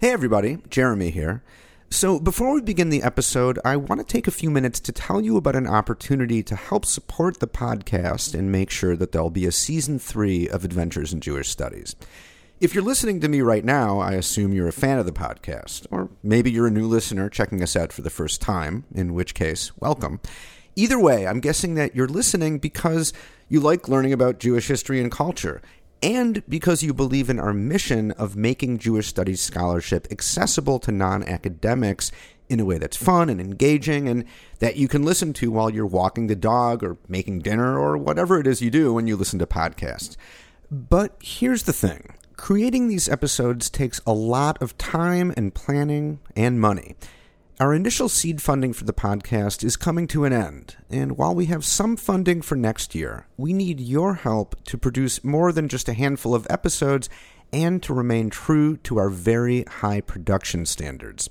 Hey, 0.00 0.12
everybody, 0.12 0.58
Jeremy 0.70 1.10
here. 1.10 1.42
So, 1.90 2.20
before 2.20 2.54
we 2.54 2.60
begin 2.60 2.88
the 2.88 3.02
episode, 3.02 3.58
I 3.64 3.74
want 3.74 4.00
to 4.00 4.06
take 4.06 4.28
a 4.28 4.30
few 4.30 4.48
minutes 4.48 4.78
to 4.78 4.92
tell 4.92 5.20
you 5.20 5.36
about 5.36 5.56
an 5.56 5.66
opportunity 5.66 6.40
to 6.40 6.54
help 6.54 6.86
support 6.86 7.40
the 7.40 7.48
podcast 7.48 8.32
and 8.32 8.52
make 8.52 8.70
sure 8.70 8.94
that 8.94 9.10
there'll 9.10 9.28
be 9.28 9.44
a 9.44 9.50
season 9.50 9.98
three 9.98 10.48
of 10.48 10.64
Adventures 10.64 11.12
in 11.12 11.20
Jewish 11.20 11.48
Studies. 11.48 11.96
If 12.60 12.76
you're 12.76 12.84
listening 12.84 13.20
to 13.22 13.28
me 13.28 13.40
right 13.40 13.64
now, 13.64 13.98
I 13.98 14.12
assume 14.12 14.52
you're 14.52 14.68
a 14.68 14.72
fan 14.72 15.00
of 15.00 15.06
the 15.06 15.10
podcast, 15.10 15.88
or 15.90 16.10
maybe 16.22 16.52
you're 16.52 16.68
a 16.68 16.70
new 16.70 16.86
listener 16.86 17.28
checking 17.28 17.60
us 17.60 17.74
out 17.74 17.92
for 17.92 18.02
the 18.02 18.08
first 18.08 18.40
time, 18.40 18.84
in 18.94 19.14
which 19.14 19.34
case, 19.34 19.76
welcome. 19.80 20.20
Either 20.76 21.00
way, 21.00 21.26
I'm 21.26 21.40
guessing 21.40 21.74
that 21.74 21.96
you're 21.96 22.06
listening 22.06 22.60
because 22.60 23.12
you 23.48 23.58
like 23.58 23.88
learning 23.88 24.12
about 24.12 24.38
Jewish 24.38 24.68
history 24.68 25.00
and 25.00 25.10
culture 25.10 25.60
and 26.02 26.42
because 26.48 26.82
you 26.82 26.94
believe 26.94 27.28
in 27.28 27.40
our 27.40 27.52
mission 27.52 28.12
of 28.12 28.36
making 28.36 28.78
Jewish 28.78 29.08
studies 29.08 29.40
scholarship 29.40 30.06
accessible 30.10 30.78
to 30.80 30.92
non 30.92 31.22
academics 31.24 32.12
in 32.48 32.60
a 32.60 32.64
way 32.64 32.78
that's 32.78 32.96
fun 32.96 33.28
and 33.28 33.40
engaging 33.40 34.08
and 34.08 34.24
that 34.60 34.76
you 34.76 34.88
can 34.88 35.02
listen 35.02 35.32
to 35.34 35.50
while 35.50 35.70
you're 35.70 35.86
walking 35.86 36.26
the 36.26 36.36
dog 36.36 36.82
or 36.82 36.96
making 37.06 37.40
dinner 37.40 37.78
or 37.78 37.96
whatever 37.96 38.40
it 38.40 38.46
is 38.46 38.62
you 38.62 38.70
do 38.70 38.94
when 38.94 39.06
you 39.06 39.16
listen 39.16 39.38
to 39.38 39.46
podcasts. 39.46 40.16
But 40.70 41.16
here's 41.20 41.64
the 41.64 41.72
thing 41.72 42.14
creating 42.36 42.88
these 42.88 43.08
episodes 43.08 43.68
takes 43.68 44.00
a 44.06 44.12
lot 44.12 44.60
of 44.62 44.78
time 44.78 45.34
and 45.36 45.54
planning 45.54 46.20
and 46.36 46.60
money. 46.60 46.94
Our 47.60 47.74
initial 47.74 48.08
seed 48.08 48.40
funding 48.40 48.72
for 48.72 48.84
the 48.84 48.92
podcast 48.92 49.64
is 49.64 49.76
coming 49.76 50.06
to 50.08 50.24
an 50.24 50.32
end, 50.32 50.76
and 50.90 51.18
while 51.18 51.34
we 51.34 51.46
have 51.46 51.64
some 51.64 51.96
funding 51.96 52.40
for 52.40 52.54
next 52.54 52.94
year, 52.94 53.26
we 53.36 53.52
need 53.52 53.80
your 53.80 54.14
help 54.14 54.62
to 54.66 54.78
produce 54.78 55.24
more 55.24 55.50
than 55.50 55.66
just 55.66 55.88
a 55.88 55.92
handful 55.92 56.36
of 56.36 56.46
episodes 56.48 57.08
and 57.52 57.82
to 57.82 57.92
remain 57.92 58.30
true 58.30 58.76
to 58.76 58.98
our 58.98 59.10
very 59.10 59.64
high 59.64 60.00
production 60.00 60.66
standards. 60.66 61.30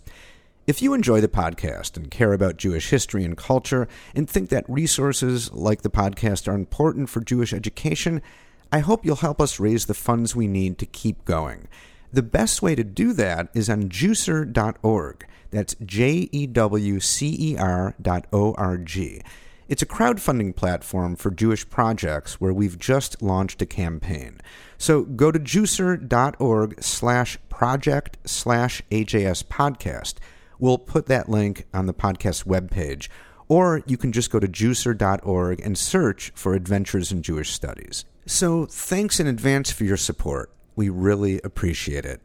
If 0.68 0.82
you 0.82 0.94
enjoy 0.94 1.22
the 1.22 1.30
podcast 1.30 1.96
and 1.96 2.12
care 2.12 2.34
about 2.34 2.58
Jewish 2.58 2.90
history 2.90 3.24
and 3.24 3.38
culture 3.38 3.88
and 4.14 4.30
think 4.30 4.50
that 4.50 4.70
resources 4.70 5.50
like 5.54 5.82
the 5.82 5.90
podcast 5.90 6.50
are 6.50 6.56
important 6.56 7.10
for 7.10 7.22
Jewish 7.22 7.54
education, 7.54 8.22
I 8.70 8.80
hope 8.80 9.06
you'll 9.06 9.16
help 9.16 9.40
us 9.40 9.62
raise 9.62 9.86
the 9.86 9.94
funds 9.94 10.36
we 10.36 10.50
need 10.50 10.78
to 10.80 10.86
keep 10.86 11.24
going. 11.24 11.70
The 12.12 12.24
best 12.24 12.62
way 12.62 12.76
to 12.76 12.84
do 12.84 13.14
that 13.14 13.50
is 13.54 13.70
on 13.70 13.90
Jewcer.org. 13.90 15.28
That's 15.52 15.76
J 15.86 16.30
E 16.32 16.48
W 16.48 17.00
C 17.00 17.36
E 17.40 17.58
R 17.58 17.96
dot 18.02 18.26
O 18.34 18.54
R 18.56 18.78
G. 18.78 19.22
It's 19.68 19.82
a 19.82 19.88
crowdfunding 19.88 20.56
platform 20.56 21.18
for 21.18 21.30
Jewish 21.30 21.70
projects 21.70 22.40
where 22.40 22.54
we've 22.54 22.80
just 22.80 23.22
launched 23.22 23.62
a 23.62 23.66
campaign. 23.66 24.40
So 24.78 25.04
go 25.04 25.30
to 25.32 25.40
Jewcer.org 25.40 26.82
slash 26.82 27.38
project 27.50 28.18
slash 28.24 28.82
AJS 28.92 29.44
podcast. 29.46 30.16
We'll 30.58 30.78
put 30.78 31.08
that 31.08 31.28
link 31.28 31.66
on 31.74 31.86
the 31.86 31.94
podcast 31.94 32.46
webpage. 32.46 33.10
Or 33.50 33.84
you 33.86 33.98
can 33.98 34.12
just 34.12 34.32
go 34.32 34.40
to 34.40 34.48
Jewcer.org 34.48 35.60
and 35.62 35.78
search 35.78 36.32
for 36.36 36.54
Adventures 36.54 37.12
in 37.12 37.22
Jewish 37.22 37.52
Studies. 37.52 38.06
So 38.26 38.66
thanks 38.66 39.20
in 39.20 39.28
advance 39.28 39.72
for 39.72 39.84
your 39.84 39.98
support. 39.98 40.50
We 40.78 40.90
really 40.90 41.42
appreciate 41.44 42.06
it. 42.06 42.22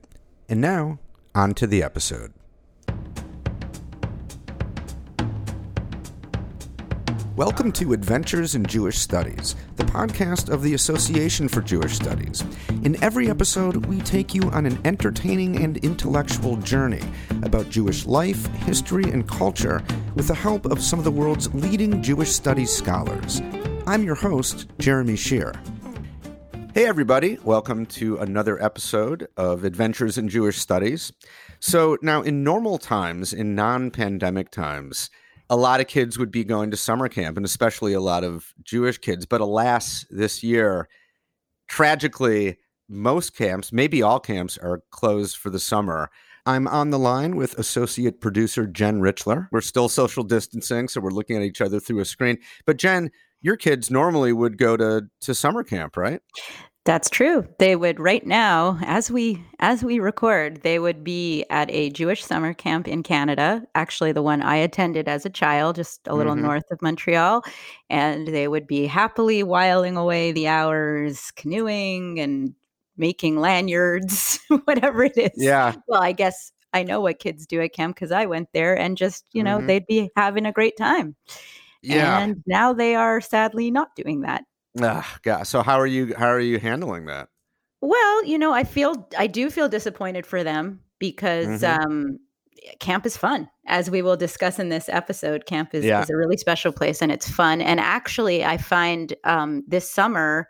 And 0.47 0.61
now, 0.61 0.99
on 1.35 1.55
to 1.55 1.67
the 1.67 1.83
episode. 1.83 2.35
Welcome 7.35 7.73
to 7.73 7.95
Adventures 7.95 8.55
in 8.55 8.67
Jewish 8.67 8.99
Studies, 8.99 9.57
the 9.77 9.85
podcast 9.85 10.51
of 10.51 10.63
the 10.63 10.75
Association 10.75 11.49
for 11.49 11.63
Jewish 11.63 11.95
Studies. 11.95 12.45
In 12.85 13.03
every 13.03 13.31
episode, 13.31 13.87
we 13.87 14.03
take 14.03 14.35
you 14.35 14.43
on 14.51 14.67
an 14.67 14.79
entertaining 14.85 15.65
and 15.65 15.79
intellectual 15.79 16.59
journey 16.59 17.01
about 17.43 17.71
Jewish 17.71 18.05
life, 18.05 18.45
history, 18.67 19.05
and 19.05 19.27
culture 19.27 19.83
with 20.15 20.29
the 20.29 20.35
help 20.35 20.67
of 20.67 20.83
some 20.83 20.99
of 20.99 21.07
the 21.07 21.11
world's 21.11 21.53
leading 21.55 22.03
Jewish 22.03 22.33
studies 22.33 22.71
scholars. 22.71 23.41
I'm 23.87 24.05
your 24.05 24.15
host, 24.15 24.69
Jeremy 24.79 25.17
Shere. 25.17 25.55
Hey, 26.75 26.87
everybody. 26.87 27.39
Welcome 27.45 27.85
to 27.87 28.17
another 28.17 28.61
episode 28.63 29.29
of 29.37 29.63
Adventures 29.63 30.17
in 30.17 30.31
Jewish 30.31 30.57
Studies. 30.59 31.13
So, 31.61 31.99
now 32.01 32.23
in 32.23 32.43
normal 32.43 32.79
times, 32.79 33.35
in 33.35 33.55
non 33.55 33.91
pandemic 33.91 34.51
times, 34.51 35.11
a 35.51 35.57
lot 35.57 35.81
of 35.81 35.87
kids 35.87 36.19
would 36.19 36.31
be 36.31 36.45
going 36.45 36.71
to 36.71 36.79
summer 36.79 37.11
camp, 37.11 37.37
and 37.37 37.45
especially 37.45 37.93
a 37.93 38.01
lot 38.01 38.25
of 38.25 38.55
Jewish 38.63 38.97
kids. 38.97 39.27
But 39.27 39.43
alas, 39.43 40.07
this 40.09 40.43
year, 40.43 40.89
tragically, 41.69 42.57
most 42.89 43.37
camps, 43.37 43.71
maybe 43.71 44.01
all 44.01 44.19
camps, 44.19 44.57
are 44.57 44.81
closed 44.91 45.37
for 45.37 45.51
the 45.51 45.61
summer. 45.61 46.11
I'm 46.47 46.67
on 46.67 46.89
the 46.89 46.99
line 46.99 47.37
with 47.37 47.59
associate 47.59 48.23
producer 48.23 48.67
Jen 48.67 49.01
Richler. 49.01 49.47
We're 49.53 49.61
still 49.61 49.91
social 49.91 50.25
distancing, 50.25 50.89
so 50.89 51.03
we're 51.03 51.11
looking 51.11 51.37
at 51.37 51.43
each 51.43 51.61
other 51.61 51.81
through 51.81 52.01
a 52.01 52.07
screen. 52.07 52.39
But 52.65 52.79
Jen, 52.79 53.11
your 53.43 53.57
kids 53.57 53.91
normally 53.91 54.33
would 54.33 54.57
go 54.57 54.77
to 54.77 55.09
to 55.21 55.35
summer 55.35 55.63
camp, 55.63 55.97
right? 55.97 56.21
That's 56.85 57.09
true. 57.09 57.47
They 57.61 57.77
would 57.77 58.01
right 58.01 58.27
now, 58.27 58.79
as 58.83 59.09
we 59.09 59.45
as 59.61 59.85
we 59.85 60.01
record, 60.01 60.63
they 60.63 60.81
would 60.81 61.05
be 61.05 61.45
at 61.49 61.71
a 61.71 61.91
Jewish 61.91 62.25
summer 62.25 62.55
camp 62.55 62.89
in 62.89 63.05
Canada. 63.05 63.63
Actually, 63.77 64.11
the 64.11 64.23
one 64.23 64.43
I 64.43 64.57
attended 64.57 65.07
as 65.09 65.25
a 65.25 65.31
child, 65.31 65.77
just 65.77 66.01
a 66.09 66.15
little 66.17 66.35
mm-hmm. 66.35 66.47
north 66.47 66.65
of 66.73 66.83
Montreal, 66.83 67.45
and 67.89 68.27
they 68.27 68.49
would 68.49 68.67
be 68.67 68.87
happily 68.87 69.45
whiling 69.45 69.97
away 69.97 70.33
the 70.33 70.49
hours 70.49 71.31
canoeing 71.37 72.19
and 72.19 72.53
making 72.97 73.39
lanyards, 73.39 74.41
whatever 74.65 75.05
it 75.05 75.17
is. 75.17 75.31
Yeah. 75.37 75.75
Well, 75.87 76.03
I 76.03 76.11
guess 76.11 76.51
I 76.73 76.83
know 76.83 77.01
what 77.01 77.21
kids 77.21 77.47
do 77.47 77.61
at 77.61 77.75
camp 77.75 77.95
because 77.95 78.11
I 78.11 78.27
went 78.27 78.49
there, 78.53 78.77
and 78.77 78.97
just 78.97 79.25
you 79.33 79.45
know, 79.45 79.59
mm-hmm. 79.59 79.69
they'd 79.69 79.87
be 79.87 80.11
having 80.17 80.47
a 80.47 80.53
great 80.53 80.77
time. 80.77 81.15
Yeah. 81.83 82.21
And 82.21 82.43
now 82.47 82.73
they 82.73 82.95
are 82.95 83.21
sadly 83.21 83.71
not 83.71 83.95
doing 83.97 84.21
that. 84.23 84.45
Ah, 84.81 85.19
God. 85.23 85.45
So 85.45 85.63
how 85.63 85.79
are 85.79 85.87
you? 85.87 86.15
How 86.17 86.29
are 86.29 86.41
you 86.41 86.59
handling 86.59 87.07
that? 87.07 87.29
Well, 87.81 88.25
you 88.25 88.39
know, 88.39 88.53
I 88.53 88.65
feel 88.65 89.09
I 89.19 89.27
do 89.27 89.51
feel 89.51 89.69
disappointed 89.69 90.25
for 90.25 90.45
them 90.45 90.81
because 90.99 91.63
mm-hmm. 91.63 91.83
um, 91.83 92.19
camp 92.79 93.05
is 93.07 93.17
fun, 93.17 93.49
as 93.67 93.91
we 93.91 94.03
will 94.03 94.17
discuss 94.17 94.59
in 94.59 94.69
this 94.69 94.89
episode. 94.89 95.47
Camp 95.47 95.75
is, 95.75 95.85
yeah. 95.85 96.03
is 96.03 96.11
a 96.11 96.17
really 96.17 96.37
special 96.37 96.73
place 96.73 97.03
and 97.03 97.11
it's 97.11 97.29
fun. 97.29 97.61
And 97.61 97.81
actually, 97.81 98.45
I 98.45 98.57
find 98.57 99.15
um, 99.25 99.65
this 99.67 99.91
summer, 99.91 100.49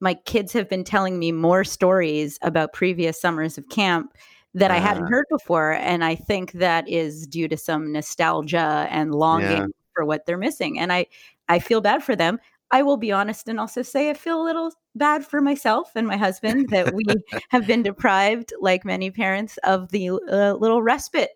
my 0.00 0.14
kids 0.14 0.52
have 0.52 0.68
been 0.68 0.84
telling 0.84 1.18
me 1.18 1.32
more 1.32 1.64
stories 1.64 2.38
about 2.42 2.72
previous 2.72 3.20
summers 3.20 3.56
of 3.58 3.68
camp 3.68 4.12
that 4.54 4.70
uh, 4.70 4.74
I 4.74 4.78
hadn't 4.78 5.04
uh-huh. 5.04 5.10
heard 5.12 5.26
before, 5.30 5.72
and 5.72 6.04
I 6.04 6.14
think 6.14 6.52
that 6.52 6.88
is 6.88 7.26
due 7.26 7.48
to 7.48 7.56
some 7.56 7.92
nostalgia 7.92 8.86
and 8.90 9.14
longing 9.14 9.48
yeah. 9.48 9.66
For 9.94 10.04
what 10.04 10.26
they're 10.26 10.38
missing. 10.38 10.78
And 10.78 10.92
I 10.92 11.06
I 11.48 11.58
feel 11.58 11.80
bad 11.80 12.02
for 12.02 12.16
them. 12.16 12.38
I 12.70 12.82
will 12.82 12.96
be 12.96 13.12
honest 13.12 13.48
and 13.48 13.60
also 13.60 13.82
say 13.82 14.08
I 14.08 14.14
feel 14.14 14.42
a 14.42 14.44
little 14.44 14.72
bad 14.94 15.26
for 15.26 15.42
myself 15.42 15.92
and 15.94 16.06
my 16.06 16.16
husband 16.16 16.70
that 16.70 16.94
we 16.94 17.04
have 17.50 17.66
been 17.66 17.82
deprived, 17.82 18.52
like 18.60 18.84
many 18.84 19.10
parents, 19.10 19.58
of 19.64 19.90
the 19.90 20.10
uh, 20.10 20.54
little 20.54 20.82
respite 20.82 21.30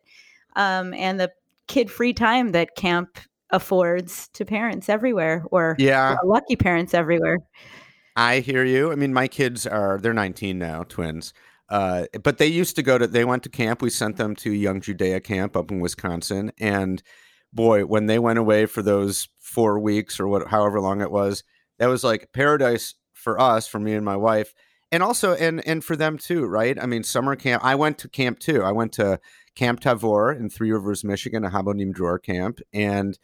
um, 0.56 0.94
and 0.94 1.20
the 1.20 1.30
kid 1.68 1.90
free 1.90 2.14
time 2.14 2.52
that 2.52 2.74
camp 2.74 3.18
affords 3.50 4.28
to 4.28 4.44
parents 4.44 4.88
everywhere 4.88 5.44
or 5.50 5.76
yeah. 5.78 6.16
lucky 6.24 6.56
parents 6.56 6.94
everywhere. 6.94 7.38
I 8.16 8.40
hear 8.40 8.64
you. 8.64 8.90
I 8.90 8.94
mean, 8.94 9.12
my 9.12 9.28
kids 9.28 9.66
are, 9.66 9.98
they're 10.00 10.14
19 10.14 10.58
now, 10.58 10.84
twins. 10.84 11.34
Uh, 11.68 12.06
but 12.22 12.38
they 12.38 12.46
used 12.46 12.76
to 12.76 12.82
go 12.82 12.96
to, 12.96 13.06
they 13.06 13.24
went 13.24 13.42
to 13.42 13.50
camp. 13.50 13.82
We 13.82 13.90
sent 13.90 14.16
them 14.16 14.34
to 14.36 14.50
Young 14.50 14.80
Judaea 14.80 15.20
camp 15.20 15.56
up 15.56 15.70
in 15.70 15.80
Wisconsin. 15.80 16.50
And 16.58 17.02
boy, 17.56 17.84
when 17.84 18.06
they 18.06 18.18
went 18.18 18.38
away 18.38 18.66
for 18.66 18.82
those 18.82 19.28
four 19.40 19.80
weeks 19.80 20.20
or 20.20 20.28
what, 20.28 20.48
however 20.48 20.80
long 20.80 21.00
it 21.00 21.10
was, 21.10 21.42
that 21.78 21.86
was 21.86 22.04
like 22.04 22.32
paradise 22.32 22.94
for 23.12 23.40
us, 23.40 23.66
for 23.66 23.80
me 23.80 23.94
and 23.94 24.04
my 24.04 24.16
wife, 24.16 24.54
and 24.92 25.02
also 25.02 25.34
and 25.34 25.66
and 25.66 25.84
for 25.84 25.96
them 25.96 26.16
too, 26.16 26.44
right? 26.44 26.80
I 26.80 26.86
mean, 26.86 27.02
summer 27.02 27.34
camp. 27.34 27.64
I 27.64 27.74
went 27.74 27.98
to 27.98 28.08
camp 28.08 28.38
too. 28.38 28.62
I 28.62 28.70
went 28.70 28.92
to 28.92 29.18
Camp 29.56 29.80
Tavor 29.80 30.38
in 30.38 30.48
Three 30.48 30.70
Rivers, 30.70 31.02
Michigan, 31.02 31.44
a 31.44 31.50
Habonim 31.50 31.92
Dror 31.92 32.20
camp, 32.20 32.60
and 32.72 33.18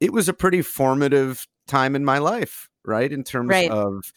it 0.00 0.12
was 0.12 0.28
a 0.28 0.32
pretty 0.32 0.62
formative 0.62 1.46
time 1.66 1.94
in 1.94 2.04
my 2.04 2.18
life, 2.18 2.68
right? 2.84 3.12
In 3.12 3.22
terms 3.22 3.50
right. 3.50 3.70
of 3.70 4.12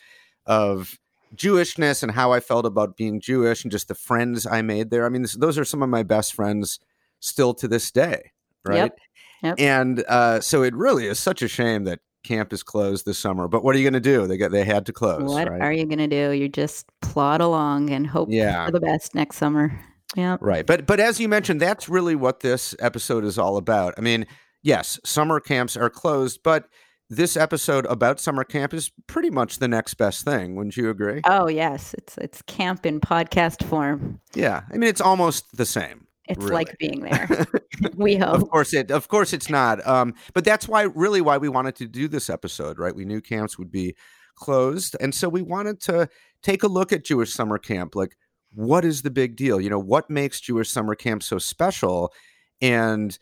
of 0.46 0.98
Jewishness 1.36 2.04
and 2.04 2.12
how 2.14 2.32
I 2.32 2.40
felt 2.40 2.66
about 2.66 2.96
being 2.96 3.20
Jewish 3.20 3.64
and 3.64 3.72
just 3.72 3.90
the 3.90 3.96
friends 3.96 4.46
I 4.46 4.62
made 4.62 4.90
there. 4.90 5.06
I 5.06 5.10
mean, 5.10 5.24
this, 5.24 5.34
those 5.34 5.58
are 5.58 5.66
some 5.66 5.84
of 5.84 5.90
my 5.90 6.04
best 6.04 6.34
friends 6.34 6.80
still 7.20 7.54
to 7.56 7.68
this 7.68 7.92
day, 7.92 8.32
right? 8.66 8.76
Yep. 8.76 8.98
Yep. 9.44 9.56
And 9.60 10.04
uh, 10.08 10.42
so 10.42 10.64
it 10.64 10.76
really 10.76 11.08
is 11.08 11.20
such 11.20 11.42
a 11.42 11.48
shame 11.48 11.84
that 11.86 12.00
camp 12.24 12.52
is 12.52 12.64
closed 12.64 13.06
this 13.06 13.18
summer. 13.18 13.48
But 13.48 13.64
what 13.64 13.76
are 13.76 13.80
you 13.80 13.84
going 13.84 13.94
to 13.94 14.00
do? 14.00 14.28
They 14.28 14.38
got 14.38 14.52
they 14.52 14.66
had 14.66 14.86
to 14.88 14.94
close. 14.94 15.24
What 15.24 15.50
right? 15.50 15.62
are 15.62 15.72
you 15.72 15.86
going 15.86 16.00
to 16.00 16.08
do? 16.08 16.32
You 16.32 16.50
just 16.50 16.88
plod 17.02 17.42
along 17.42 17.90
and 17.90 18.06
hope 18.06 18.30
yeah. 18.32 18.66
for 18.66 18.72
the 18.72 18.80
best 18.80 19.16
next 19.16 19.38
summer. 19.38 19.80
Yeah. 20.16 20.38
Right. 20.42 20.66
But 20.66 20.86
but 20.86 21.00
as 21.00 21.20
you 21.20 21.30
mentioned, 21.30 21.62
that's 21.62 21.90
really 21.90 22.16
what 22.16 22.42
this 22.42 22.76
episode 22.80 23.24
is 23.24 23.38
all 23.38 23.58
about. 23.58 23.94
I 23.98 24.02
mean, 24.02 24.26
yes, 24.62 25.00
summer 25.06 25.40
camps 25.40 25.78
are 25.78 25.90
closed, 25.90 26.42
but 26.44 26.68
this 27.10 27.38
episode 27.38 27.86
about 27.86 28.20
summer 28.20 28.44
camp 28.44 28.74
is 28.74 28.92
pretty 29.08 29.30
much 29.30 29.60
the 29.60 29.68
next 29.68 29.94
best 29.94 30.26
thing. 30.26 30.56
Wouldn't 30.56 30.76
you 30.78 30.90
agree? 30.90 31.22
Oh 31.26 31.48
yes, 31.48 31.94
it's 31.98 32.18
it's 32.18 32.42
camp 32.44 32.86
in 32.86 33.00
podcast 33.00 33.64
form. 33.64 34.20
Yeah, 34.34 34.64
I 34.72 34.78
mean 34.78 34.90
it's 34.90 35.02
almost 35.02 35.56
the 35.56 35.66
same. 35.66 36.07
It's 36.28 36.44
really. 36.44 36.54
like 36.54 36.78
being 36.78 37.02
there. 37.02 37.46
we 37.96 38.16
hope. 38.16 38.36
Of 38.36 38.50
course 38.50 38.74
it. 38.74 38.92
Of 38.92 39.08
course 39.08 39.34
it's 39.34 39.50
not. 39.50 39.86
Um, 39.88 40.14
but 40.34 40.44
that's 40.44 40.68
why, 40.68 40.84
really, 40.84 41.22
why 41.22 41.38
we 41.38 41.50
wanted 41.50 41.76
to 41.78 41.88
do 41.88 42.08
this 42.08 42.30
episode, 42.30 42.80
right? 42.80 42.96
We 42.96 43.06
knew 43.06 43.22
camps 43.22 43.58
would 43.58 43.72
be 43.72 43.96
closed, 44.36 44.96
and 45.00 45.14
so 45.14 45.30
we 45.30 45.42
wanted 45.42 45.80
to 45.82 46.10
take 46.44 46.64
a 46.64 46.68
look 46.68 46.92
at 46.92 47.06
Jewish 47.06 47.34
summer 47.34 47.58
camp. 47.58 47.96
Like, 47.96 48.18
what 48.54 48.86
is 48.86 49.02
the 49.02 49.12
big 49.12 49.36
deal? 49.36 49.62
You 49.62 49.70
know, 49.70 49.80
what 49.80 50.10
makes 50.10 50.40
Jewish 50.40 50.70
summer 50.70 50.96
camp 50.96 51.24
so 51.24 51.38
special? 51.40 52.14
And 52.62 53.18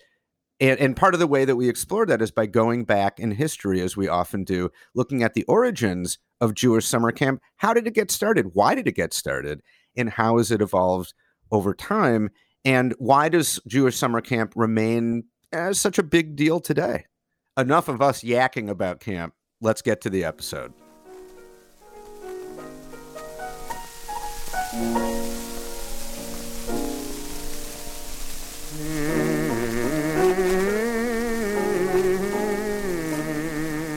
and, 0.59 0.79
and 0.79 0.95
part 0.95 1.13
of 1.13 1.19
the 1.19 1.27
way 1.27 1.43
that 1.43 1.55
we 1.57 1.67
explore 1.67 2.05
that 2.05 2.21
is 2.21 2.31
by 2.31 2.45
going 2.45 2.85
back 2.85 3.19
in 3.19 3.31
history, 3.31 3.81
as 3.81 3.97
we 3.97 4.07
often 4.07 4.43
do, 4.43 4.69
looking 4.93 5.21
at 5.21 5.33
the 5.33 5.43
origins 5.43 6.17
of 6.39 6.53
Jewish 6.53 6.85
summer 6.85 7.11
camp. 7.11 7.41
How 7.57 7.73
did 7.73 7.87
it 7.87 7.93
get 7.93 8.11
started? 8.11 8.51
Why 8.53 8.75
did 8.75 8.87
it 8.87 8.95
get 8.95 9.13
started? 9.13 9.61
And 9.97 10.09
how 10.09 10.37
has 10.37 10.51
it 10.51 10.61
evolved 10.61 11.13
over 11.51 11.73
time? 11.73 12.29
And 12.65 12.95
why 12.97 13.29
does 13.29 13.59
Jewish 13.67 13.95
summer 13.95 14.21
camp 14.21 14.53
remain 14.55 15.25
as 15.53 15.79
such 15.79 15.99
a 15.99 16.03
big 16.03 16.35
deal 16.35 16.59
today? 16.59 17.05
Enough 17.55 17.87
of 17.87 18.01
us 18.01 18.23
yakking 18.23 18.69
about 18.69 18.99
camp. 18.99 19.35
Let's 19.61 19.83
get 19.83 20.01
to 20.01 20.09
the 20.09 20.25
episode. 20.25 20.73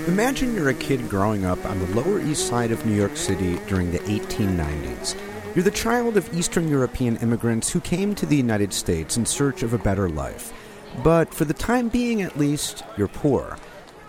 Imagine 0.07 0.55
you're 0.55 0.69
a 0.69 0.75
kid 0.75 1.09
growing 1.09 1.45
up 1.45 1.65
on 1.65 1.79
the 1.79 1.87
Lower 2.01 2.21
East 2.21 2.47
Side 2.49 2.71
of 2.71 2.85
New 2.85 2.95
York 2.95 3.17
City 3.17 3.59
during 3.67 3.91
the 3.91 4.01
1890s. 4.01 5.28
You're 5.55 5.65
the 5.65 5.71
child 5.71 6.19
of 6.19 6.33
Eastern 6.35 6.69
European 6.69 7.17
immigrants 7.17 7.71
who 7.71 7.81
came 7.81 8.15
to 8.15 8.27
the 8.27 8.37
United 8.37 8.73
States 8.73 9.17
in 9.17 9.25
search 9.25 9.63
of 9.63 9.73
a 9.73 9.79
better 9.79 10.09
life. 10.09 10.53
But 11.03 11.33
for 11.33 11.47
the 11.47 11.55
time 11.55 11.89
being, 11.89 12.21
at 12.23 12.39
least, 12.39 12.85
you're 12.97 13.09
poor. 13.09 13.57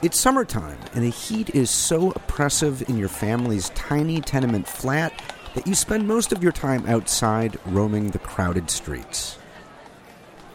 It's 0.02 0.20
summertime, 0.20 0.78
and 0.94 1.04
the 1.04 1.10
heat 1.10 1.56
is 1.56 1.70
so 1.70 2.12
oppressive 2.12 2.88
in 2.90 2.98
your 2.98 3.08
family's 3.08 3.70
tiny 3.70 4.20
tenement 4.20 4.68
flat 4.68 5.14
that 5.56 5.66
you 5.66 5.76
spend 5.76 6.08
most 6.08 6.34
of 6.34 6.44
your 6.44 6.52
time 6.52 6.86
outside 6.88 7.58
roaming 7.66 8.12
the 8.12 8.20
crowded 8.20 8.70
streets. 8.70 9.36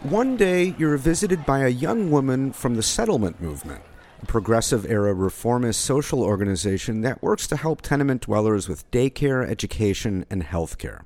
One 0.03 0.37
day, 0.37 0.75
you're 0.77 0.99
visited 0.99 1.47
by 1.47 1.61
a 1.61 1.69
young 1.69 2.11
woman 2.11 2.53
from 2.53 2.77
the 2.77 2.83
settlement 2.83 3.41
movement 3.41 3.83
progressive 4.25 4.85
era 4.91 5.15
reformist 5.15 5.81
social 5.81 6.23
organization 6.23 7.01
that 7.03 7.23
works 7.23 7.47
to 7.49 7.57
help 7.57 7.83
tenement 7.83 8.23
dwellers 8.23 8.69
with 8.69 8.91
daycare, 8.91 9.49
education, 9.49 10.25
and 10.31 10.43
health 10.43 10.79
care. 10.79 11.05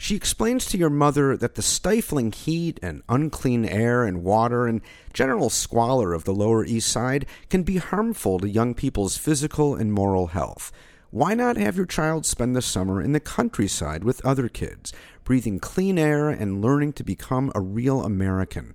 She 0.00 0.14
explains 0.14 0.64
to 0.66 0.78
your 0.78 0.90
mother 0.90 1.36
that 1.36 1.56
the 1.56 1.62
stifling 1.62 2.30
heat 2.30 2.78
and 2.82 3.02
unclean 3.08 3.64
air 3.64 4.04
and 4.04 4.22
water 4.22 4.68
and 4.68 4.80
general 5.12 5.50
squalor 5.50 6.14
of 6.14 6.22
the 6.22 6.32
Lower 6.32 6.64
East 6.64 6.88
Side 6.88 7.26
can 7.50 7.64
be 7.64 7.78
harmful 7.78 8.38
to 8.38 8.48
young 8.48 8.74
people's 8.74 9.16
physical 9.16 9.74
and 9.74 9.92
moral 9.92 10.28
health. 10.28 10.70
Why 11.10 11.34
not 11.34 11.56
have 11.56 11.76
your 11.76 11.86
child 11.86 12.26
spend 12.26 12.54
the 12.54 12.62
summer 12.62 13.02
in 13.02 13.10
the 13.10 13.18
countryside 13.18 14.04
with 14.04 14.24
other 14.24 14.48
kids, 14.48 14.92
breathing 15.24 15.58
clean 15.58 15.98
air 15.98 16.28
and 16.28 16.62
learning 16.62 16.92
to 16.92 17.02
become 17.02 17.50
a 17.56 17.60
real 17.60 18.04
American? 18.04 18.74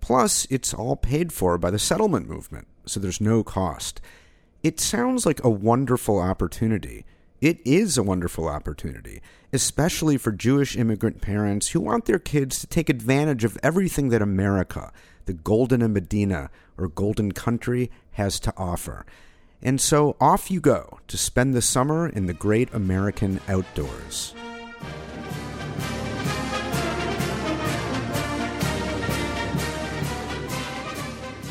Plus, 0.00 0.46
it's 0.48 0.72
all 0.72 0.96
paid 0.96 1.34
for 1.34 1.58
by 1.58 1.70
the 1.70 1.78
settlement 1.78 2.28
movement 2.28 2.66
so 2.86 3.00
there's 3.00 3.20
no 3.20 3.42
cost. 3.42 4.00
It 4.62 4.80
sounds 4.80 5.26
like 5.26 5.42
a 5.42 5.50
wonderful 5.50 6.18
opportunity. 6.18 7.04
It 7.40 7.58
is 7.64 7.98
a 7.98 8.02
wonderful 8.02 8.48
opportunity, 8.48 9.20
especially 9.52 10.16
for 10.16 10.30
Jewish 10.30 10.76
immigrant 10.76 11.20
parents 11.20 11.70
who 11.70 11.80
want 11.80 12.04
their 12.04 12.20
kids 12.20 12.60
to 12.60 12.68
take 12.68 12.88
advantage 12.88 13.42
of 13.42 13.58
everything 13.62 14.10
that 14.10 14.22
America, 14.22 14.92
the 15.24 15.32
Golden 15.32 15.92
Medina, 15.92 16.50
or 16.78 16.86
Golden 16.86 17.32
Country, 17.32 17.90
has 18.12 18.38
to 18.40 18.54
offer. 18.56 19.04
And 19.60 19.80
so 19.80 20.16
off 20.20 20.50
you 20.50 20.60
go 20.60 21.00
to 21.08 21.16
spend 21.16 21.54
the 21.54 21.62
summer 21.62 22.08
in 22.08 22.26
the 22.26 22.34
great 22.34 22.72
American 22.72 23.40
outdoors. 23.48 24.34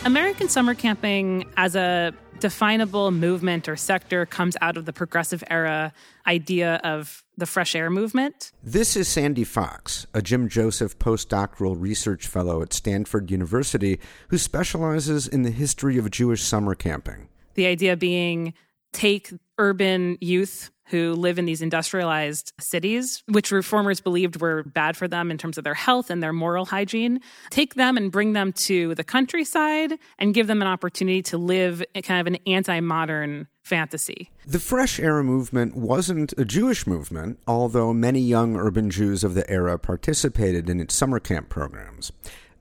American 0.03 0.50
summer 0.50 0.74
camping 0.74 1.45
as 1.57 1.75
a 1.75 2.12
definable 2.39 3.12
movement 3.12 3.69
or 3.69 3.75
sector 3.75 4.25
comes 4.25 4.57
out 4.59 4.75
of 4.75 4.86
the 4.86 4.94
progressive 4.94 5.44
era 5.48 5.94
idea 6.25 6.81
of 6.83 7.24
the 7.38 7.45
fresh 7.45 7.75
air 7.75 7.92
movement. 7.92 8.51
This 8.63 8.95
is 8.95 9.07
Sandy 9.07 9.44
Fox, 9.44 10.07
a 10.15 10.24
Jim 10.24 10.50
Joseph 10.50 10.98
postdoctoral 10.98 11.80
research 11.80 12.25
fellow 12.25 12.63
at 12.63 12.74
Stanford 12.74 13.30
University 13.30 14.00
who 14.30 14.39
specializes 14.39 15.27
in 15.27 15.44
the 15.44 15.51
history 15.51 16.00
of 16.00 16.09
Jewish 16.09 16.42
summer 16.42 16.74
camping. 16.74 17.27
The 17.54 17.68
idea 17.68 17.95
being 17.95 18.56
take 18.94 19.31
urban 19.59 20.18
youth 20.19 20.71
who 20.92 21.14
live 21.14 21.40
in 21.40 21.46
these 21.46 21.62
industrialized 21.62 22.54
cities, 22.60 23.24
which 23.28 23.52
reformers 23.52 24.02
believed 24.02 24.40
were 24.42 24.64
bad 24.64 24.96
for 24.98 25.08
them 25.08 25.32
in 25.32 25.38
terms 25.38 25.58
of 25.58 25.64
their 25.64 25.74
health 25.74 26.10
and 26.10 26.22
their 26.22 26.34
moral 26.34 26.66
hygiene, 26.66 27.20
take 27.50 27.76
them 27.76 27.98
and 27.98 28.12
bring 28.12 28.34
them 28.34 28.54
to 28.54 28.94
the 28.96 29.04
countryside 29.04 29.98
and 30.20 30.34
give 30.34 30.48
them 30.48 30.62
an 30.62 30.68
opportunity 30.68 31.22
to 31.24 31.38
live 31.38 31.84
kind 32.04 32.22
of 32.22 32.28
an 32.28 32.38
anti 32.46 32.80
modern 32.82 33.48
fantasy. 33.64 34.30
The 34.46 34.60
Fresh 34.60 35.00
Air 35.00 35.24
movement 35.24 35.76
wasn't 35.76 36.34
a 36.38 36.44
Jewish 36.44 36.86
movement, 36.86 37.40
although 37.48 37.94
many 37.94 38.20
young 38.20 38.58
urban 38.58 38.90
Jews 38.90 39.24
of 39.24 39.34
the 39.34 39.50
era 39.50 39.80
participated 39.80 40.70
in 40.70 40.80
its 40.80 40.94
summer 40.94 41.20
camp 41.20 41.48
programs. 41.48 42.12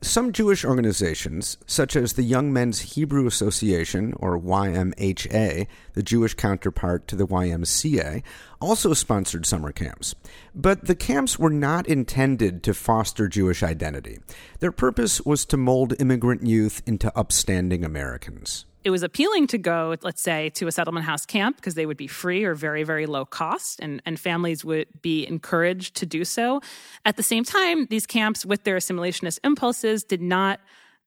Some 0.02 0.32
Jewish 0.32 0.64
organizations, 0.64 1.58
such 1.66 1.94
as 1.94 2.14
the 2.14 2.22
Young 2.22 2.50
Men's 2.54 2.94
Hebrew 2.94 3.26
Association, 3.26 4.14
or 4.16 4.40
YMHA, 4.40 5.66
the 5.92 6.02
Jewish 6.02 6.32
counterpart 6.32 7.06
to 7.08 7.16
the 7.16 7.26
YMCA, 7.26 8.22
also 8.62 8.94
sponsored 8.94 9.44
summer 9.44 9.72
camps. 9.72 10.14
But 10.54 10.86
the 10.86 10.94
camps 10.94 11.38
were 11.38 11.50
not 11.50 11.86
intended 11.86 12.62
to 12.62 12.72
foster 12.72 13.28
Jewish 13.28 13.62
identity. 13.62 14.20
Their 14.60 14.72
purpose 14.72 15.20
was 15.20 15.44
to 15.44 15.58
mold 15.58 15.92
immigrant 16.00 16.46
youth 16.46 16.80
into 16.86 17.14
upstanding 17.14 17.84
Americans 17.84 18.64
it 18.82 18.90
was 18.90 19.02
appealing 19.02 19.46
to 19.48 19.58
go, 19.58 19.96
let's 20.02 20.22
say, 20.22 20.50
to 20.50 20.66
a 20.66 20.72
settlement 20.72 21.04
house 21.04 21.26
camp 21.26 21.56
because 21.56 21.74
they 21.74 21.86
would 21.86 21.96
be 21.96 22.06
free 22.06 22.44
or 22.44 22.54
very, 22.54 22.82
very 22.82 23.06
low 23.06 23.24
cost, 23.24 23.80
and, 23.80 24.00
and 24.06 24.18
families 24.18 24.64
would 24.64 24.88
be 25.02 25.26
encouraged 25.26 25.96
to 25.96 26.06
do 26.06 26.24
so. 26.24 26.60
At 27.04 27.16
the 27.16 27.22
same 27.22 27.44
time, 27.44 27.86
these 27.86 28.06
camps, 28.06 28.46
with 28.46 28.64
their 28.64 28.76
assimilationist 28.76 29.38
impulses, 29.44 30.04
did 30.04 30.22
not 30.22 30.60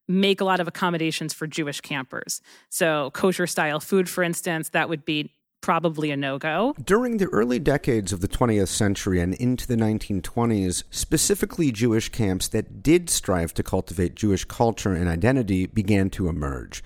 make 0.07 0.41
a 0.41 0.45
lot 0.45 0.59
of 0.59 0.67
accommodations 0.67 1.33
for 1.33 1.47
Jewish 1.47 1.81
campers. 1.81 2.41
So, 2.69 3.11
kosher 3.11 3.47
style 3.47 3.79
food, 3.79 4.09
for 4.09 4.23
instance, 4.23 4.69
that 4.69 4.89
would 4.89 5.05
be 5.05 5.31
probably 5.61 6.11
a 6.11 6.17
no 6.17 6.37
go. 6.37 6.75
During 6.83 7.17
the 7.17 7.27
early 7.27 7.57
decades 7.57 8.11
of 8.11 8.19
the 8.19 8.27
20th 8.27 8.67
century 8.67 9.21
and 9.21 9.33
into 9.35 9.65
the 9.65 9.77
1920s, 9.77 10.83
specifically 10.91 11.71
Jewish 11.71 12.09
camps 12.09 12.49
that 12.49 12.83
did 12.83 13.09
strive 13.09 13.53
to 13.55 13.63
cultivate 13.63 14.13
Jewish 14.13 14.43
culture 14.43 14.93
and 14.93 15.07
identity 15.07 15.65
began 15.65 16.09
to 16.11 16.27
emerge. 16.27 16.83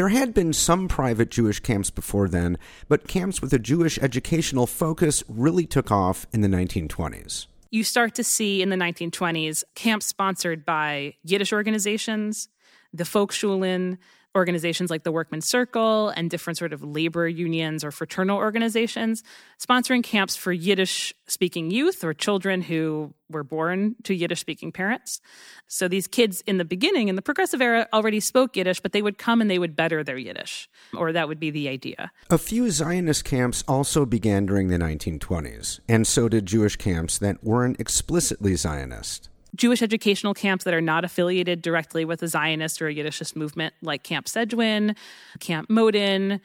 There 0.00 0.08
had 0.08 0.32
been 0.32 0.54
some 0.54 0.88
private 0.88 1.30
Jewish 1.30 1.60
camps 1.60 1.90
before 1.90 2.26
then, 2.26 2.56
but 2.88 3.06
camps 3.06 3.42
with 3.42 3.52
a 3.52 3.58
Jewish 3.58 3.98
educational 3.98 4.66
focus 4.66 5.22
really 5.28 5.66
took 5.66 5.90
off 5.90 6.26
in 6.32 6.40
the 6.40 6.48
1920s. 6.48 7.48
You 7.70 7.84
start 7.84 8.14
to 8.14 8.24
see 8.24 8.62
in 8.62 8.70
the 8.70 8.76
1920s 8.76 9.62
camps 9.74 10.06
sponsored 10.06 10.64
by 10.64 11.16
Yiddish 11.22 11.52
organizations, 11.52 12.48
the 12.94 13.04
Volksschulen, 13.04 13.98
organizations 14.36 14.90
like 14.90 15.02
the 15.02 15.12
Workmen's 15.12 15.48
Circle 15.48 16.10
and 16.10 16.30
different 16.30 16.58
sort 16.58 16.72
of 16.72 16.82
labor 16.82 17.26
unions 17.28 17.82
or 17.82 17.90
fraternal 17.90 18.36
organizations 18.36 19.22
sponsoring 19.60 20.02
camps 20.02 20.36
for 20.36 20.52
Yiddish 20.52 21.14
speaking 21.26 21.70
youth 21.70 22.04
or 22.04 22.14
children 22.14 22.62
who 22.62 23.12
were 23.28 23.44
born 23.44 23.96
to 24.04 24.14
Yiddish 24.14 24.40
speaking 24.40 24.72
parents. 24.72 25.20
So 25.66 25.88
these 25.88 26.06
kids 26.06 26.42
in 26.46 26.58
the 26.58 26.64
beginning, 26.64 27.08
in 27.08 27.16
the 27.16 27.22
progressive 27.22 27.60
era, 27.60 27.88
already 27.92 28.20
spoke 28.20 28.56
Yiddish, 28.56 28.80
but 28.80 28.92
they 28.92 29.02
would 29.02 29.18
come 29.18 29.40
and 29.40 29.50
they 29.50 29.58
would 29.58 29.76
better 29.76 30.02
their 30.02 30.18
Yiddish, 30.18 30.68
or 30.96 31.12
that 31.12 31.28
would 31.28 31.40
be 31.40 31.50
the 31.50 31.68
idea. 31.68 32.10
A 32.28 32.38
few 32.38 32.70
Zionist 32.70 33.24
camps 33.24 33.64
also 33.66 34.04
began 34.04 34.46
during 34.46 34.68
the 34.68 34.78
1920s, 34.78 35.80
and 35.88 36.06
so 36.06 36.28
did 36.28 36.46
Jewish 36.46 36.76
camps 36.76 37.18
that 37.18 37.42
weren't 37.42 37.80
explicitly 37.80 38.56
Zionist. 38.56 39.29
Jewish 39.54 39.82
educational 39.82 40.34
camps 40.34 40.64
that 40.64 40.74
are 40.74 40.80
not 40.80 41.04
affiliated 41.04 41.62
directly 41.62 42.04
with 42.04 42.22
a 42.22 42.28
Zionist 42.28 42.80
or 42.80 42.88
a 42.88 42.94
Yiddishist 42.94 43.36
movement, 43.36 43.74
like 43.82 44.02
Camp 44.02 44.26
Cejwin, 44.26 44.96
Camp 45.40 45.68
Modin. 45.68 46.40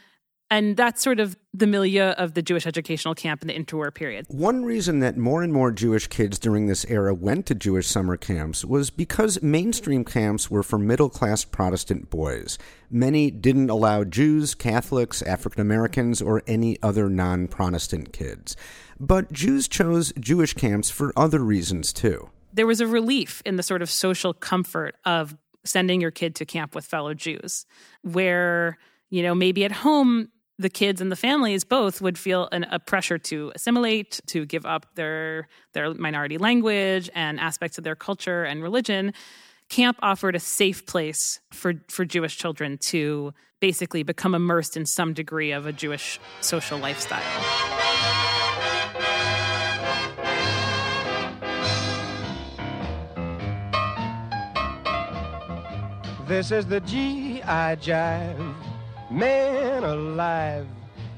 And 0.52 0.78
that's 0.78 1.02
sort 1.02 1.20
of 1.20 1.36
the 1.56 1.66
milieu 1.66 2.12
of 2.12 2.36
the 2.36 2.42
Jewish 2.44 2.68
educational 2.68 3.16
camp 3.16 3.42
in 3.42 3.48
the 3.48 3.54
interwar 3.56 3.92
period. 3.92 4.28
One 4.30 4.64
reason 4.64 5.00
that 5.00 5.18
more 5.18 5.42
and 5.42 5.52
more 5.52 5.72
Jewish 5.72 6.06
kids 6.06 6.38
during 6.38 6.68
this 6.68 6.86
era 6.86 7.16
went 7.16 7.48
to 7.48 7.56
Jewish 7.56 7.88
summer 7.88 8.16
camps 8.16 8.64
was 8.64 8.92
because 8.92 9.42
mainstream 9.42 10.06
camps 10.06 10.52
were 10.52 10.62
for 10.62 10.78
middle 10.78 11.10
class 11.10 11.44
Protestant 11.44 12.12
boys. 12.12 12.60
Many 12.92 13.32
didn't 13.32 13.72
allow 13.72 14.04
Jews, 14.04 14.54
Catholics, 14.54 15.24
African 15.24 15.62
Americans, 15.62 16.22
or 16.22 16.44
any 16.46 16.78
other 16.84 17.10
non 17.10 17.48
Protestant 17.48 18.14
kids. 18.14 18.56
But 19.00 19.32
Jews 19.34 19.68
chose 19.68 20.14
Jewish 20.20 20.54
camps 20.54 20.92
for 20.92 21.12
other 21.18 21.40
reasons 21.40 21.92
too. 21.92 22.30
There 22.56 22.66
was 22.66 22.80
a 22.80 22.88
relief 22.88 23.42
in 23.46 23.58
the 23.58 23.64
sort 23.64 23.82
of 23.82 23.90
social 23.90 24.34
comfort 24.34 24.96
of 25.04 25.36
sending 25.66 26.00
your 26.00 26.12
kid 26.12 26.36
to 26.36 26.46
camp 26.46 26.74
with 26.74 26.86
fellow 26.86 27.14
Jews, 27.14 27.66
where, 28.02 28.78
you 29.10 29.24
know, 29.24 29.36
maybe 29.36 29.66
at 29.66 29.72
home 29.72 30.30
the 30.58 30.70
kids 30.70 31.02
and 31.02 31.12
the 31.12 31.18
families 31.18 31.66
both 31.66 32.02
would 32.02 32.18
feel 32.18 32.48
an, 32.54 32.64
a 32.72 32.80
pressure 32.80 33.18
to 33.18 33.52
assimilate, 33.56 34.22
to 34.28 34.46
give 34.46 34.66
up 34.66 34.88
their 34.96 35.50
their 35.74 35.94
minority 35.94 36.38
language 36.38 37.10
and 37.14 37.42
aspects 37.42 37.78
of 37.78 37.84
their 37.84 37.96
culture 37.96 38.46
and 38.46 38.64
religion. 38.64 39.14
Camp 39.68 39.98
offered 40.02 40.36
a 40.36 40.40
safe 40.40 40.86
place 40.86 41.42
for 41.52 41.74
for 41.90 42.06
Jewish 42.06 42.38
children 42.38 42.78
to 42.88 43.34
basically 43.60 44.04
become 44.04 44.34
immersed 44.34 44.78
in 44.78 44.86
some 44.86 45.14
degree 45.14 45.52
of 45.52 45.66
a 45.66 45.74
Jewish 45.74 46.20
social 46.40 46.78
lifestyle. 46.78 48.05
This 56.28 56.50
is 56.52 56.66
the 56.66 56.80
G.I. 56.80 57.76
Jive 57.76 58.56
man 59.12 59.84
alive. 59.84 60.66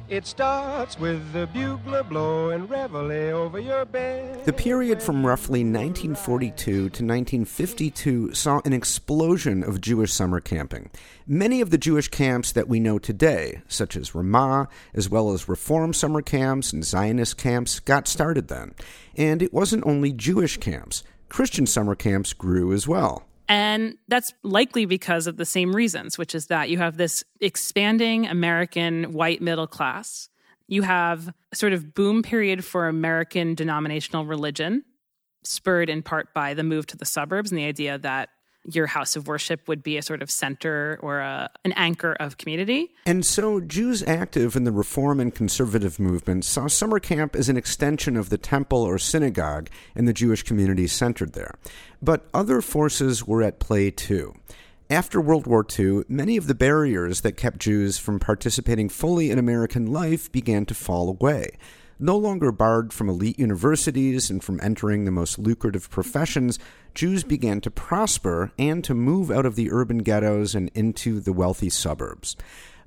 It 0.09 0.25
starts 0.25 0.99
with 0.99 1.31
the 1.31 1.47
bugler 1.47 2.03
blowing 2.03 2.67
reveille 2.67 3.37
over 3.37 3.57
your 3.57 3.85
bed. 3.85 4.43
The 4.43 4.51
period 4.51 5.01
from 5.01 5.25
roughly 5.25 5.61
1942 5.61 6.73
to 6.73 6.81
1952 6.83 8.33
saw 8.33 8.59
an 8.65 8.73
explosion 8.73 9.63
of 9.63 9.79
Jewish 9.79 10.11
summer 10.11 10.41
camping. 10.41 10.89
Many 11.25 11.61
of 11.61 11.69
the 11.69 11.77
Jewish 11.77 12.09
camps 12.09 12.51
that 12.51 12.67
we 12.67 12.81
know 12.81 12.99
today, 12.99 13.61
such 13.69 13.95
as 13.95 14.13
Ramah, 14.13 14.67
as 14.93 15.09
well 15.09 15.31
as 15.31 15.47
Reform 15.47 15.93
summer 15.93 16.21
camps 16.21 16.73
and 16.73 16.83
Zionist 16.83 17.37
camps, 17.37 17.79
got 17.79 18.09
started 18.09 18.49
then. 18.49 18.75
And 19.15 19.41
it 19.41 19.53
wasn't 19.53 19.87
only 19.87 20.11
Jewish 20.11 20.57
camps, 20.57 21.03
Christian 21.29 21.65
summer 21.65 21.95
camps 21.95 22.33
grew 22.33 22.73
as 22.73 22.89
well. 22.89 23.26
And 23.49 23.97
that's 24.07 24.33
likely 24.43 24.85
because 24.85 25.27
of 25.27 25.37
the 25.37 25.45
same 25.45 25.75
reasons, 25.75 26.17
which 26.17 26.35
is 26.35 26.47
that 26.47 26.69
you 26.69 26.77
have 26.79 26.97
this 26.97 27.23
expanding 27.39 28.27
American 28.27 29.13
white 29.13 29.41
middle 29.41 29.67
class. 29.67 30.29
You 30.67 30.81
have 30.81 31.33
a 31.51 31.55
sort 31.55 31.71
of 31.71 31.93
boom 31.93 32.23
period 32.23 32.65
for 32.65 32.87
American 32.87 33.55
denominational 33.55 34.25
religion, 34.25 34.83
spurred 35.43 35.89
in 35.89 36.03
part 36.03 36.33
by 36.33 36.53
the 36.53 36.63
move 36.63 36.87
to 36.87 36.97
the 36.97 37.05
suburbs 37.05 37.51
and 37.51 37.57
the 37.57 37.65
idea 37.65 37.97
that 37.99 38.29
your 38.67 38.87
house 38.87 39.15
of 39.15 39.27
worship 39.27 39.67
would 39.67 39.81
be 39.81 39.97
a 39.97 40.01
sort 40.01 40.21
of 40.21 40.29
center 40.29 40.99
or 41.01 41.19
a, 41.19 41.49
an 41.63 41.71
anchor 41.73 42.13
of 42.19 42.37
community. 42.37 42.91
And 43.05 43.25
so 43.25 43.59
Jews 43.59 44.03
active 44.03 44.55
in 44.55 44.65
the 44.65 44.71
reform 44.71 45.19
and 45.19 45.33
conservative 45.33 45.99
movements 45.99 46.47
saw 46.47 46.67
summer 46.67 46.99
camp 46.99 47.35
as 47.35 47.49
an 47.49 47.57
extension 47.57 48.17
of 48.17 48.29
the 48.29 48.37
temple 48.37 48.83
or 48.83 48.99
synagogue 48.99 49.69
and 49.95 50.07
the 50.07 50.13
Jewish 50.13 50.43
community 50.43 50.87
centered 50.87 51.33
there. 51.33 51.55
But 52.01 52.27
other 52.33 52.61
forces 52.61 53.25
were 53.25 53.41
at 53.41 53.59
play 53.59 53.89
too. 53.89 54.33
After 54.89 55.19
World 55.19 55.47
War 55.47 55.65
II, 55.77 56.03
many 56.07 56.37
of 56.37 56.47
the 56.47 56.55
barriers 56.55 57.21
that 57.21 57.33
kept 57.33 57.59
Jews 57.59 57.97
from 57.97 58.19
participating 58.19 58.87
fully 58.87 59.31
in 59.31 59.37
American 59.37 59.85
life 59.87 60.31
began 60.31 60.65
to 60.65 60.73
fall 60.73 61.09
away. 61.09 61.57
No 61.99 62.15
longer 62.15 62.51
barred 62.51 62.93
from 62.93 63.09
elite 63.09 63.39
universities 63.39 64.29
and 64.29 64.43
from 64.43 64.59
entering 64.61 65.05
the 65.05 65.11
most 65.11 65.39
lucrative 65.39 65.89
professions, 65.89 66.59
Jews 66.93 67.23
began 67.23 67.59
to 67.61 67.71
prosper 67.71 68.51
and 68.59 68.83
to 68.83 68.93
move 68.93 69.31
out 69.31 69.47
of 69.47 69.55
the 69.55 69.71
urban 69.71 69.99
ghettos 69.99 70.53
and 70.53 70.69
into 70.75 71.19
the 71.19 71.33
wealthy 71.33 71.71
suburbs. 71.71 72.35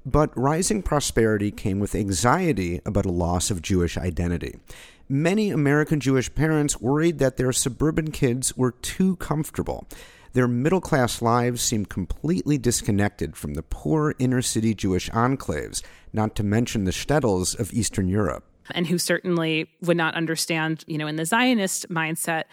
But 0.06 0.36
rising 0.38 0.82
prosperity 0.82 1.50
came 1.50 1.80
with 1.80 1.96
anxiety 1.96 2.80
about 2.86 3.04
a 3.04 3.10
loss 3.10 3.50
of 3.50 3.62
Jewish 3.62 3.98
identity. 3.98 4.60
Many 5.08 5.50
American 5.50 5.98
Jewish 5.98 6.32
parents 6.32 6.80
worried 6.80 7.18
that 7.18 7.36
their 7.36 7.52
suburban 7.52 8.12
kids 8.12 8.56
were 8.56 8.70
too 8.70 9.16
comfortable. 9.16 9.88
Their 10.34 10.46
middle 10.46 10.80
class 10.80 11.20
lives 11.20 11.60
seemed 11.60 11.88
completely 11.88 12.58
disconnected 12.58 13.36
from 13.36 13.54
the 13.54 13.64
poor 13.64 14.14
inner 14.20 14.40
city 14.40 14.72
Jewish 14.72 15.10
enclaves, 15.10 15.82
not 16.12 16.36
to 16.36 16.44
mention 16.44 16.84
the 16.84 16.92
shtetls 16.92 17.58
of 17.58 17.72
Eastern 17.72 18.06
Europe 18.06 18.44
and 18.74 18.86
who 18.86 18.98
certainly 18.98 19.68
would 19.82 19.96
not 19.96 20.14
understand, 20.14 20.84
you 20.86 20.98
know, 20.98 21.06
in 21.06 21.16
the 21.16 21.24
Zionist 21.24 21.88
mindset, 21.88 22.44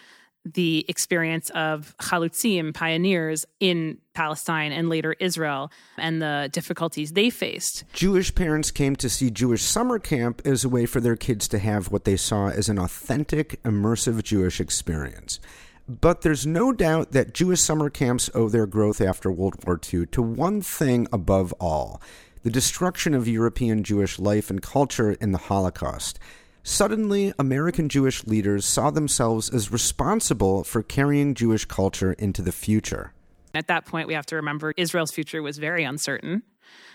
the 0.44 0.84
experience 0.88 1.50
of 1.50 1.94
chalutzim, 1.98 2.72
pioneers 2.72 3.44
in 3.60 3.98
Palestine 4.14 4.72
and 4.72 4.88
later 4.88 5.14
Israel, 5.20 5.70
and 5.96 6.22
the 6.22 6.48
difficulties 6.52 7.12
they 7.12 7.30
faced. 7.30 7.84
Jewish 7.92 8.34
parents 8.34 8.70
came 8.70 8.96
to 8.96 9.08
see 9.08 9.30
Jewish 9.30 9.62
summer 9.62 9.98
camp 9.98 10.42
as 10.44 10.64
a 10.64 10.68
way 10.68 10.86
for 10.86 11.00
their 11.00 11.16
kids 11.16 11.48
to 11.48 11.58
have 11.58 11.90
what 11.90 12.04
they 12.04 12.16
saw 12.16 12.48
as 12.48 12.68
an 12.68 12.78
authentic, 12.78 13.62
immersive 13.62 14.22
Jewish 14.22 14.60
experience. 14.60 15.40
But 15.88 16.20
there's 16.20 16.46
no 16.46 16.72
doubt 16.72 17.12
that 17.12 17.32
Jewish 17.32 17.60
summer 17.60 17.88
camps 17.88 18.28
owe 18.34 18.50
their 18.50 18.66
growth 18.66 19.00
after 19.00 19.32
World 19.32 19.64
War 19.66 19.80
II 19.92 20.06
to 20.06 20.20
one 20.20 20.60
thing 20.60 21.08
above 21.12 21.54
all 21.54 22.02
the 22.48 22.52
destruction 22.52 23.12
of 23.12 23.28
European 23.28 23.84
Jewish 23.84 24.18
life 24.18 24.48
and 24.48 24.62
culture 24.62 25.12
in 25.20 25.32
the 25.32 25.38
Holocaust. 25.38 26.18
Suddenly, 26.62 27.34
American 27.38 27.90
Jewish 27.90 28.26
leaders 28.26 28.64
saw 28.64 28.90
themselves 28.90 29.52
as 29.52 29.70
responsible 29.70 30.64
for 30.64 30.82
carrying 30.82 31.34
Jewish 31.34 31.66
culture 31.66 32.14
into 32.14 32.40
the 32.40 32.50
future. 32.50 33.12
At 33.52 33.66
that 33.66 33.84
point, 33.84 34.08
we 34.08 34.14
have 34.14 34.24
to 34.24 34.36
remember 34.36 34.72
Israel's 34.78 35.10
future 35.10 35.42
was 35.42 35.58
very 35.58 35.84
uncertain. 35.84 36.42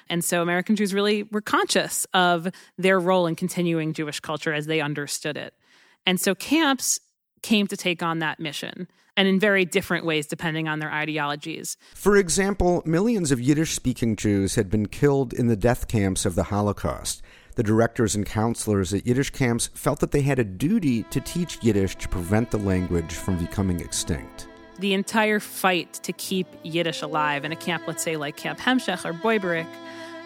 And 0.09 0.25
so 0.25 0.41
American 0.41 0.75
Jews 0.75 0.91
really 0.91 1.21
were 1.21 1.39
conscious 1.39 2.07
of 2.15 2.47
their 2.79 2.99
role 2.99 3.27
in 3.27 3.35
continuing 3.35 3.93
Jewish 3.93 4.21
culture 4.21 4.55
as 4.55 4.65
they 4.65 4.81
understood 4.81 5.37
it. 5.37 5.53
And 6.07 6.19
so 6.19 6.33
camps 6.33 6.99
came 7.43 7.67
to 7.67 7.77
take 7.77 8.01
on 8.01 8.19
that 8.19 8.39
mission 8.39 8.87
and 9.15 9.27
in 9.27 9.39
very 9.39 9.65
different 9.65 10.05
ways 10.05 10.25
depending 10.25 10.67
on 10.67 10.79
their 10.79 10.91
ideologies. 10.91 11.77
For 11.93 12.17
example, 12.17 12.81
millions 12.85 13.31
of 13.31 13.39
Yiddish 13.39 13.75
speaking 13.75 14.15
Jews 14.15 14.55
had 14.55 14.69
been 14.69 14.87
killed 14.87 15.33
in 15.33 15.47
the 15.47 15.55
death 15.55 15.87
camps 15.87 16.25
of 16.25 16.35
the 16.35 16.43
Holocaust. 16.43 17.21
The 17.55 17.63
directors 17.63 18.15
and 18.15 18.25
counselors 18.25 18.93
at 18.93 19.05
Yiddish 19.05 19.29
camps 19.29 19.69
felt 19.75 19.99
that 19.99 20.11
they 20.11 20.21
had 20.21 20.39
a 20.39 20.43
duty 20.43 21.03
to 21.03 21.21
teach 21.21 21.59
Yiddish 21.61 21.95
to 21.97 22.09
prevent 22.09 22.49
the 22.49 22.57
language 22.57 23.13
from 23.13 23.37
becoming 23.37 23.79
extinct. 23.79 24.47
The 24.79 24.93
entire 24.93 25.39
fight 25.39 25.93
to 26.01 26.11
keep 26.13 26.47
Yiddish 26.63 27.03
alive 27.03 27.45
in 27.45 27.51
a 27.51 27.55
camp, 27.55 27.83
let's 27.85 28.01
say 28.01 28.17
like 28.17 28.37
Camp 28.37 28.59
Hemshech 28.59 29.05
or 29.05 29.13
Boiberik, 29.13 29.67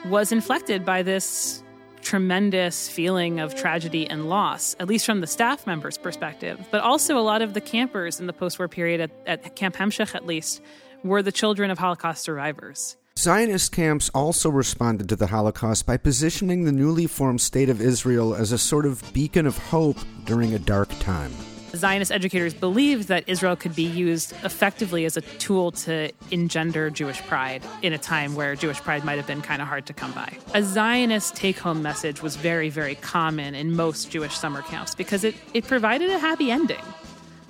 was 0.05 0.31
inflected 0.31 0.85
by 0.85 1.03
this 1.03 1.63
tremendous 2.01 2.89
feeling 2.89 3.39
of 3.39 3.55
tragedy 3.55 4.09
and 4.09 4.29
loss, 4.29 4.75
at 4.79 4.87
least 4.87 5.05
from 5.05 5.21
the 5.21 5.27
staff 5.27 5.67
members' 5.67 5.97
perspective. 5.97 6.59
But 6.71 6.81
also, 6.81 7.17
a 7.17 7.21
lot 7.21 7.41
of 7.41 7.53
the 7.53 7.61
campers 7.61 8.19
in 8.19 8.27
the 8.27 8.33
post 8.33 8.59
war 8.59 8.67
period, 8.67 9.01
at, 9.01 9.11
at 9.45 9.55
Camp 9.55 9.75
Hemshech 9.75 10.15
at 10.15 10.25
least, 10.25 10.61
were 11.03 11.21
the 11.21 11.31
children 11.31 11.71
of 11.71 11.77
Holocaust 11.77 12.23
survivors. 12.23 12.97
Zionist 13.17 13.71
camps 13.71 14.09
also 14.13 14.49
responded 14.49 15.09
to 15.09 15.15
the 15.15 15.27
Holocaust 15.27 15.87
by 15.87 15.97
positioning 15.97 16.65
the 16.65 16.71
newly 16.71 17.07
formed 17.07 17.41
State 17.41 17.67
of 17.67 17.81
Israel 17.81 18.35
as 18.35 18.51
a 18.51 18.59
sort 18.59 18.85
of 18.85 19.01
beacon 19.11 19.47
of 19.47 19.57
hope 19.57 19.97
during 20.25 20.53
a 20.53 20.59
dark 20.59 20.89
time. 20.99 21.31
Zionist 21.77 22.11
educators 22.11 22.53
believed 22.53 23.07
that 23.07 23.23
Israel 23.27 23.55
could 23.55 23.75
be 23.75 23.83
used 23.83 24.33
effectively 24.43 25.05
as 25.05 25.15
a 25.15 25.21
tool 25.21 25.71
to 25.71 26.11
engender 26.31 26.89
Jewish 26.89 27.21
pride 27.21 27.63
in 27.81 27.93
a 27.93 27.97
time 27.97 28.35
where 28.35 28.55
Jewish 28.55 28.79
pride 28.81 29.05
might 29.05 29.17
have 29.17 29.27
been 29.27 29.41
kind 29.41 29.61
of 29.61 29.67
hard 29.67 29.85
to 29.85 29.93
come 29.93 30.11
by. 30.11 30.33
A 30.53 30.63
Zionist 30.63 31.35
take 31.35 31.57
home 31.57 31.81
message 31.81 32.21
was 32.21 32.35
very, 32.35 32.69
very 32.69 32.95
common 32.95 33.55
in 33.55 33.75
most 33.75 34.11
Jewish 34.11 34.37
summer 34.37 34.61
camps 34.61 34.95
because 34.95 35.23
it, 35.23 35.35
it 35.53 35.65
provided 35.65 36.09
a 36.09 36.19
happy 36.19 36.51
ending 36.51 36.83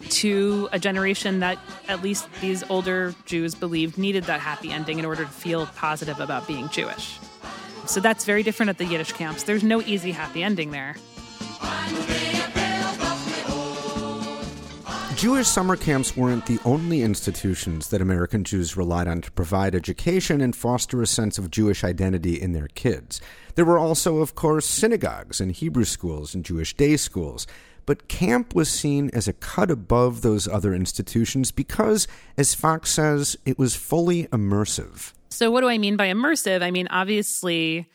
to 0.10 0.70
a 0.72 0.80
generation 0.80 1.40
that 1.40 1.58
at 1.88 2.04
least 2.04 2.28
these 2.42 2.64
older 2.70 3.16
Jews 3.26 3.56
believed 3.56 3.98
needed 3.98 4.26
that 4.26 4.40
happy 4.40 4.72
ending 4.72 5.00
in 5.00 5.06
order 5.06 5.24
to 5.24 5.32
feel 5.32 5.66
positive 5.68 6.20
about 6.20 6.48
being 6.48 6.70
Jewish. 6.70 7.20
So 7.86 8.00
that's 8.00 8.26
very 8.26 8.44
different 8.44 8.70
at 8.70 8.78
the 8.78 8.86
Yiddish 8.86 9.14
camps. 9.14 9.44
There's 9.44 9.64
no 9.64 9.82
easy 9.82 10.12
happy 10.12 10.44
ending 10.44 10.72
there. 10.72 10.96
Jewish 15.18 15.48
summer 15.48 15.76
camps 15.76 16.16
weren't 16.16 16.46
the 16.46 16.60
only 16.64 17.02
institutions 17.02 17.90
that 17.90 18.02
American 18.02 18.44
Jews 18.44 18.78
relied 18.78 19.08
on 19.08 19.22
to 19.22 19.32
provide 19.32 19.74
education 19.74 20.42
and 20.42 20.56
foster 20.56 21.02
a 21.02 21.08
sense 21.08 21.40
of 21.40 21.50
Jewish 21.50 21.84
identity 21.84 22.40
in 22.40 22.52
their 22.52 22.68
kids. 22.68 23.20
There 23.56 23.66
were 23.66 23.80
also, 23.80 24.18
of 24.18 24.36
course, 24.36 24.68
synagogues 24.68 25.42
and 25.42 25.52
Hebrew 25.52 25.86
schools 25.86 26.36
and 26.36 26.46
Jewish 26.46 26.76
day 26.76 26.98
schools. 26.98 27.48
But 27.88 28.08
camp 28.08 28.54
was 28.54 28.70
seen 28.70 29.10
as 29.12 29.28
a 29.28 29.34
cut 29.34 29.72
above 29.72 30.22
those 30.22 30.48
other 30.48 30.76
institutions 30.76 31.52
because, 31.52 32.08
as 32.38 32.54
Fox 32.54 32.92
says, 32.92 33.36
it 33.44 33.58
was 33.58 33.76
fully 33.76 34.26
immersive. 34.28 35.14
So, 35.30 35.50
what 35.50 35.62
do 35.62 35.68
I 35.68 35.80
mean 35.80 35.98
by 35.98 36.10
immersive? 36.10 36.62
I 36.62 36.70
mean, 36.70 36.88
obviously, 36.92 37.90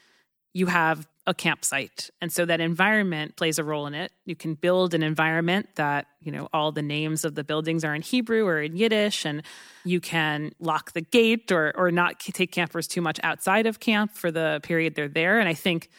you 0.55 0.67
have 0.67 1.07
a 1.26 1.33
campsite. 1.33 2.11
And 2.21 2.33
so 2.33 2.45
that 2.45 2.61
environment 2.61 3.37
plays 3.37 3.59
a 3.59 3.64
role 3.64 3.87
in 3.87 3.95
it. 3.95 4.11
You 4.25 4.35
can 4.35 4.55
build 4.55 4.93
an 4.93 5.05
environment 5.05 5.69
that, 5.76 6.07
you 6.21 6.33
know, 6.33 6.49
all 6.52 6.73
the 6.73 6.83
names 6.83 7.25
of 7.25 7.37
the 7.37 7.45
buildings 7.45 7.85
are 7.85 7.95
in 7.95 8.02
Hebrew 8.02 8.45
or 8.45 8.61
in 8.61 8.76
Yiddish 8.76 9.25
and 9.25 9.43
you 9.85 10.00
can 10.00 10.52
lock 10.59 10.93
the 10.93 11.00
gate 11.00 11.52
or 11.52 11.73
or 11.76 11.93
not 11.93 12.19
take 12.19 12.50
campers 12.50 12.88
too 12.88 13.00
much 13.00 13.21
outside 13.23 13.67
of 13.67 13.79
camp 13.79 14.17
for 14.17 14.33
the 14.33 14.61
period 14.64 14.97
they're 14.97 15.09
there. 15.09 15.38
And 15.38 15.49
I 15.49 15.55
think 15.55 15.91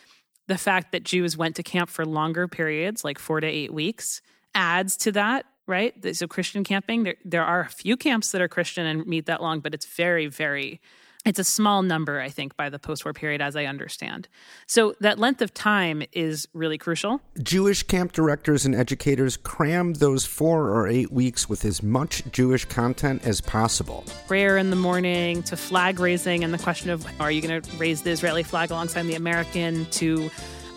the 0.47 0.57
fact 0.57 0.91
that 0.91 1.03
Jews 1.03 1.37
went 1.37 1.55
to 1.55 1.63
camp 1.63 1.89
for 1.89 2.05
longer 2.05 2.49
periods, 2.49 3.05
like 3.05 3.17
4 3.17 3.39
to 3.41 3.47
8 3.47 3.73
weeks, 3.73 4.21
adds 4.53 4.97
to 4.97 5.13
that 5.13 5.45
right? 5.65 5.93
So 6.15 6.27
Christian 6.27 6.65
camping, 6.65 7.03
there, 7.03 7.15
there 7.23 7.43
are 7.45 7.61
a 7.61 7.69
few 7.69 7.95
camps 7.95 8.31
that 8.31 8.41
are 8.41 8.49
Christian 8.49 8.85
and 8.85 9.05
meet 9.05 9.27
that 9.27 9.41
long, 9.41 9.61
but 9.61 9.73
it's 9.73 9.85
very, 9.85 10.27
very 10.27 10.81
it's 11.25 11.39
a 11.39 11.43
small 11.43 11.81
number, 11.81 12.19
I 12.19 12.29
think, 12.29 12.57
by 12.57 12.69
the 12.69 12.79
post 12.79 13.05
war 13.05 13.13
period, 13.13 13.41
as 13.41 13.55
I 13.55 13.65
understand. 13.65 14.27
So 14.67 14.93
that 14.99 15.19
length 15.19 15.41
of 15.41 15.53
time 15.53 16.03
is 16.11 16.47
really 16.53 16.77
crucial. 16.77 17.21
Jewish 17.41 17.83
camp 17.83 18.11
directors 18.11 18.65
and 18.65 18.75
educators 18.75 19.37
crammed 19.37 19.97
those 19.97 20.25
four 20.25 20.69
or 20.69 20.87
eight 20.87 21.11
weeks 21.11 21.47
with 21.47 21.63
as 21.63 21.81
much 21.81 22.23
Jewish 22.31 22.65
content 22.65 23.25
as 23.25 23.39
possible. 23.39 24.03
Prayer 24.27 24.57
in 24.57 24.69
the 24.69 24.75
morning 24.75 25.43
to 25.43 25.55
flag 25.55 25.99
raising 25.99 26.43
and 26.43 26.53
the 26.53 26.57
question 26.57 26.89
of 26.89 27.05
are 27.21 27.31
you 27.31 27.41
going 27.41 27.61
to 27.61 27.77
raise 27.77 28.01
the 28.01 28.11
Israeli 28.11 28.43
flag 28.43 28.71
alongside 28.71 29.03
the 29.03 29.15
American 29.15 29.85
to 29.91 30.29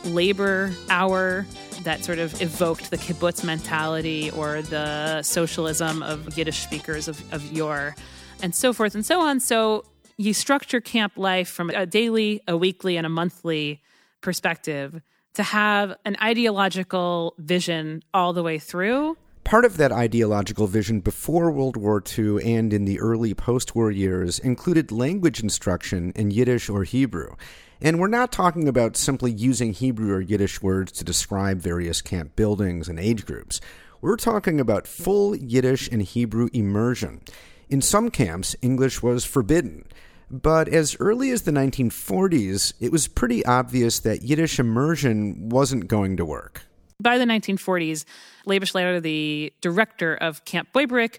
labor 0.05 0.73
hour 0.89 1.45
that 1.83 2.05
sort 2.05 2.19
of 2.21 2.41
evoked 2.41 2.91
the 2.91 2.97
kibbutz 2.97 3.43
mentality 3.43 4.31
or 4.31 4.63
the 4.63 5.23
socialism 5.23 6.03
of 6.03 6.39
Yiddish 6.39 6.61
speakers 6.61 7.09
of, 7.09 7.21
of 7.33 7.45
yore 7.53 7.97
and 8.43 8.55
so 8.55 8.73
forth 8.73 8.95
and 8.95 9.05
so 9.05 9.21
on. 9.21 9.41
So 9.41 9.85
you 10.19 10.33
structure 10.33 10.81
camp 10.81 11.13
life 11.17 11.49
from 11.49 11.71
a 11.71 11.87
daily, 11.87 12.41
a 12.49 12.57
weekly, 12.57 12.97
and 12.97 13.07
a 13.07 13.11
monthly 13.11 13.83
perspective 14.21 15.01
to 15.35 15.43
have 15.43 15.95
an 16.05 16.17
ideological 16.23 17.35
vision 17.39 18.03
all 18.15 18.33
the 18.33 18.43
way 18.43 18.59
through. 18.59 19.17
Part 19.45 19.65
of 19.65 19.77
that 19.77 19.93
ideological 19.93 20.67
vision 20.67 21.01
before 21.01 21.53
World 21.53 21.77
War 21.77 22.03
II 22.19 22.43
and 22.43 22.73
in 22.73 22.85
the 22.85 22.99
early 22.99 23.35
post 23.35 23.77
war 23.77 23.91
years 23.91 24.39
included 24.39 24.91
language 24.91 25.41
instruction 25.41 26.13
in 26.17 26.31
Yiddish 26.31 26.69
or 26.69 26.83
Hebrew. 26.85 27.37
And 27.81 28.01
we're 28.01 28.09
not 28.09 28.33
talking 28.33 28.67
about 28.67 28.97
simply 28.97 29.31
using 29.31 29.73
Hebrew 29.75 30.15
or 30.15 30.21
Yiddish 30.21 30.63
words 30.63 30.91
to 30.93 31.05
describe 31.05 31.59
various 31.59 32.01
camp 32.01 32.35
buildings 32.35 32.89
and 32.89 32.99
age 32.99 33.27
groups. 33.27 33.61
We're 34.01 34.17
talking 34.17 34.59
about 34.59 34.89
full 34.89 35.37
Yiddish 35.37 35.89
and 35.93 36.03
Hebrew 36.03 36.49
immersion. 36.53 37.21
In 37.69 37.83
some 37.83 38.11
camps, 38.11 38.55
English 38.63 39.03
was 39.03 39.25
forbidden. 39.25 39.87
But 40.31 40.69
as 40.69 40.97
early 41.01 41.31
as 41.31 41.43
the 41.43 41.51
1940s, 41.51 42.75
it 42.81 42.93
was 42.93 43.09
pretty 43.09 43.45
obvious 43.45 43.99
that 44.01 44.23
Yiddish 44.23 44.59
immersion 44.59 45.49
wasn't 45.49 45.89
going 45.89 46.17
to 46.17 46.25
work. 46.25 46.63
By 47.01 47.19
the 47.19 47.25
1940s, 47.25 48.05
Leiber 48.45 49.01
the 49.01 49.53
director 49.61 50.15
of 50.15 50.45
Camp 50.45 50.69
Boiberik, 50.73 51.19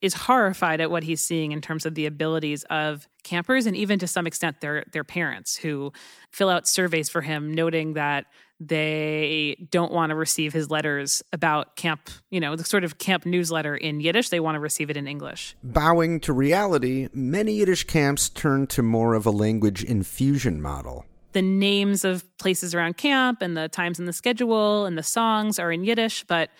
is 0.00 0.14
horrified 0.14 0.80
at 0.80 0.90
what 0.90 1.02
he's 1.02 1.20
seeing 1.20 1.52
in 1.52 1.60
terms 1.60 1.84
of 1.84 1.94
the 1.94 2.06
abilities 2.06 2.64
of 2.70 3.08
campers 3.24 3.66
and 3.66 3.76
even 3.76 3.98
to 3.98 4.06
some 4.06 4.26
extent 4.26 4.60
their 4.60 4.84
their 4.92 5.04
parents 5.04 5.56
who 5.56 5.92
fill 6.30 6.48
out 6.48 6.68
surveys 6.68 7.08
for 7.08 7.20
him 7.20 7.52
noting 7.52 7.94
that 7.94 8.26
they 8.60 9.68
don't 9.70 9.92
want 9.92 10.10
to 10.10 10.16
receive 10.16 10.52
his 10.52 10.68
letters 10.70 11.22
about 11.32 11.76
camp, 11.76 12.10
you 12.30 12.40
know, 12.40 12.56
the 12.56 12.64
sort 12.64 12.82
of 12.82 12.98
camp 12.98 13.24
newsletter 13.24 13.76
in 13.76 14.00
Yiddish. 14.00 14.30
They 14.30 14.40
want 14.40 14.56
to 14.56 14.60
receive 14.60 14.90
it 14.90 14.96
in 14.96 15.06
English. 15.06 15.56
Bowing 15.62 16.18
to 16.20 16.32
reality, 16.32 17.08
many 17.12 17.52
Yiddish 17.54 17.84
camps 17.84 18.28
turn 18.28 18.66
to 18.68 18.82
more 18.82 19.14
of 19.14 19.26
a 19.26 19.30
language 19.30 19.84
infusion 19.84 20.60
model. 20.60 21.04
The 21.32 21.42
names 21.42 22.04
of 22.04 22.24
places 22.38 22.74
around 22.74 22.96
camp 22.96 23.42
and 23.42 23.56
the 23.56 23.68
times 23.68 24.00
in 24.00 24.06
the 24.06 24.12
schedule 24.12 24.86
and 24.86 24.98
the 24.98 25.02
songs 25.02 25.58
are 25.58 25.70
in 25.70 25.84
Yiddish, 25.84 26.24
but 26.24 26.50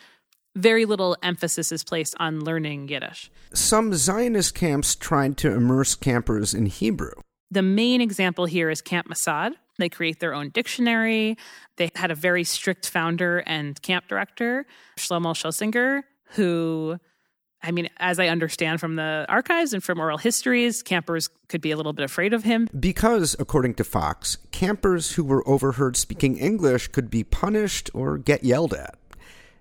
very 0.59 0.85
little 0.85 1.17
emphasis 1.23 1.73
is 1.73 1.85
placed 1.85 2.15
on 2.19 2.41
learning 2.41 2.89
Yiddish. 2.89 3.31
Some 3.53 3.95
Zionist 3.95 4.55
camps 4.55 4.95
tried 4.95 5.37
to 5.39 5.53
immerse 5.53 5.95
campers 5.95 6.55
in 6.55 6.67
Hebrew. 6.67 7.13
The 7.51 7.63
main 7.63 8.01
example 8.01 8.45
here 8.45 8.69
is 8.69 8.83
Camp 8.83 9.09
Masad, 9.09 9.55
they 9.79 9.89
create 9.89 10.21
their 10.21 10.35
own 10.35 10.51
dictionary. 10.51 11.39
They 11.77 11.91
had 11.95 12.11
a 12.11 12.15
very 12.15 12.45
strict 12.45 12.91
founder 12.91 13.39
and 13.47 13.81
camp 13.81 14.09
director, 14.09 14.67
Shlomo 14.99 15.35
Shulsinger, 15.35 16.03
who, 16.33 16.99
I 17.63 17.71
mean, 17.71 17.89
as 17.99 18.19
I 18.19 18.27
understand 18.27 18.81
from 18.81 18.97
the 18.97 19.25
archives 19.29 19.73
and 19.73 19.83
from 19.83 20.01
oral 20.01 20.19
histories, 20.19 20.83
campers 20.83 21.29
could 21.49 21.61
be 21.61 21.71
a 21.71 21.77
little 21.77 21.93
bit 21.93 22.05
afraid 22.05 22.35
of 22.35 22.43
him. 22.43 22.69
Because, 22.79 23.37
according 23.39 23.75
to 23.75 23.85
Fox, 23.85 24.39
campers 24.51 25.13
who 25.13 25.23
were 25.23 25.49
overheard 25.49 25.97
speaking 25.97 26.37
English 26.37 26.89
could 26.89 27.09
be 27.09 27.23
punished 27.23 27.89
or 27.95 28.19
get 28.19 28.43
yelled 28.43 28.75
at. 28.75 28.97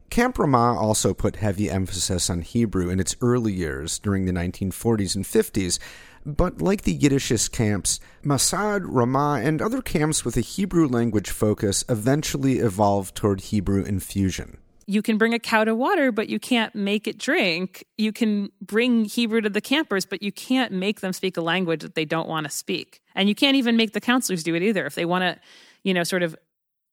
Camp 0.10 0.40
Ramah 0.40 0.80
also 0.80 1.14
put 1.14 1.38
heavy 1.38 1.70
emphasis 1.70 2.30
on 2.30 2.42
Hebrew 2.42 2.90
in 2.90 3.00
its 3.00 3.16
early 3.22 3.54
years 3.54 4.00
during 4.00 4.26
the 4.26 4.32
1940s 4.32 5.16
and 5.16 5.26
50s, 5.26 5.80
but 6.26 6.62
like 6.62 6.84
the 6.84 6.98
Yiddishist 6.98 7.52
camps, 7.52 8.00
Masad, 8.24 8.84
Ramah, 8.86 9.42
and 9.44 9.62
other 9.62 9.82
camps 9.82 10.26
with 10.26 10.36
a 10.38 10.42
Hebrew 10.42 10.88
language 10.88 11.30
focus 11.30 11.84
eventually 11.88 12.60
evolved 12.60 13.16
toward 13.16 13.42
Hebrew 13.42 13.84
infusion. 13.84 14.58
You 14.90 15.02
can 15.02 15.18
bring 15.18 15.34
a 15.34 15.40
cow 15.40 15.66
to 15.66 15.76
water, 15.76 16.14
but 16.14 16.30
you 16.30 16.40
can't 16.40 16.74
make 16.74 17.08
it 17.08 17.18
drink. 17.18 17.86
You 17.98 18.14
can 18.14 18.50
bring 18.62 19.04
Hebrew 19.04 19.42
to 19.42 19.50
the 19.50 19.60
campers, 19.60 20.06
but 20.06 20.24
you 20.24 20.32
can't 20.32 20.72
make 20.72 21.02
them 21.02 21.12
speak 21.12 21.36
a 21.36 21.42
language 21.42 21.82
that 21.82 21.96
they 21.96 22.06
don't 22.06 22.30
want 22.30 22.46
to 22.46 22.50
speak. 22.50 23.02
And 23.14 23.28
you 23.28 23.36
can't 23.36 23.58
even 23.58 23.76
make 23.76 23.92
the 23.92 24.00
counselors 24.00 24.44
do 24.44 24.56
it 24.56 24.64
either. 24.64 24.86
If 24.86 24.96
they 24.96 25.04
want 25.04 25.24
to, 25.24 25.42
you 25.84 25.94
know, 25.94 26.04
sort 26.04 26.24
of 26.24 26.38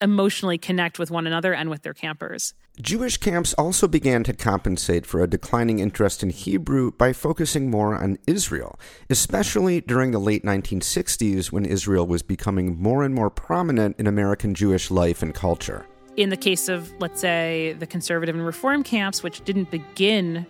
emotionally 0.04 0.58
connect 0.58 0.98
with 0.98 1.10
one 1.10 1.26
another 1.26 1.54
and 1.54 1.70
with 1.70 1.82
their 1.82 1.94
campers. 1.94 2.54
Jewish 2.80 3.16
camps 3.16 3.54
also 3.54 3.88
began 3.88 4.22
to 4.24 4.32
compensate 4.32 5.06
for 5.06 5.22
a 5.22 5.26
declining 5.26 5.78
interest 5.78 6.22
in 6.22 6.30
Hebrew 6.30 6.92
by 6.92 7.12
focusing 7.12 7.70
more 7.70 7.96
on 7.96 8.18
Israel, 8.26 8.78
especially 9.08 9.80
during 9.80 10.10
the 10.10 10.18
late 10.18 10.44
1960s 10.44 11.50
when 11.50 11.64
Israel 11.64 12.06
was 12.06 12.22
becoming 12.22 12.80
more 12.80 13.02
and 13.02 13.14
more 13.14 13.30
prominent 13.30 13.98
in 13.98 14.06
American 14.06 14.54
Jewish 14.54 14.90
life 14.90 15.22
and 15.22 15.34
culture. 15.34 15.86
In 16.16 16.28
the 16.28 16.36
case 16.36 16.68
of, 16.68 16.92
let's 17.00 17.20
say, 17.20 17.74
the 17.78 17.86
conservative 17.86 18.34
and 18.34 18.44
reform 18.44 18.82
camps, 18.84 19.22
which 19.22 19.42
didn't 19.44 19.70
begin 19.70 20.46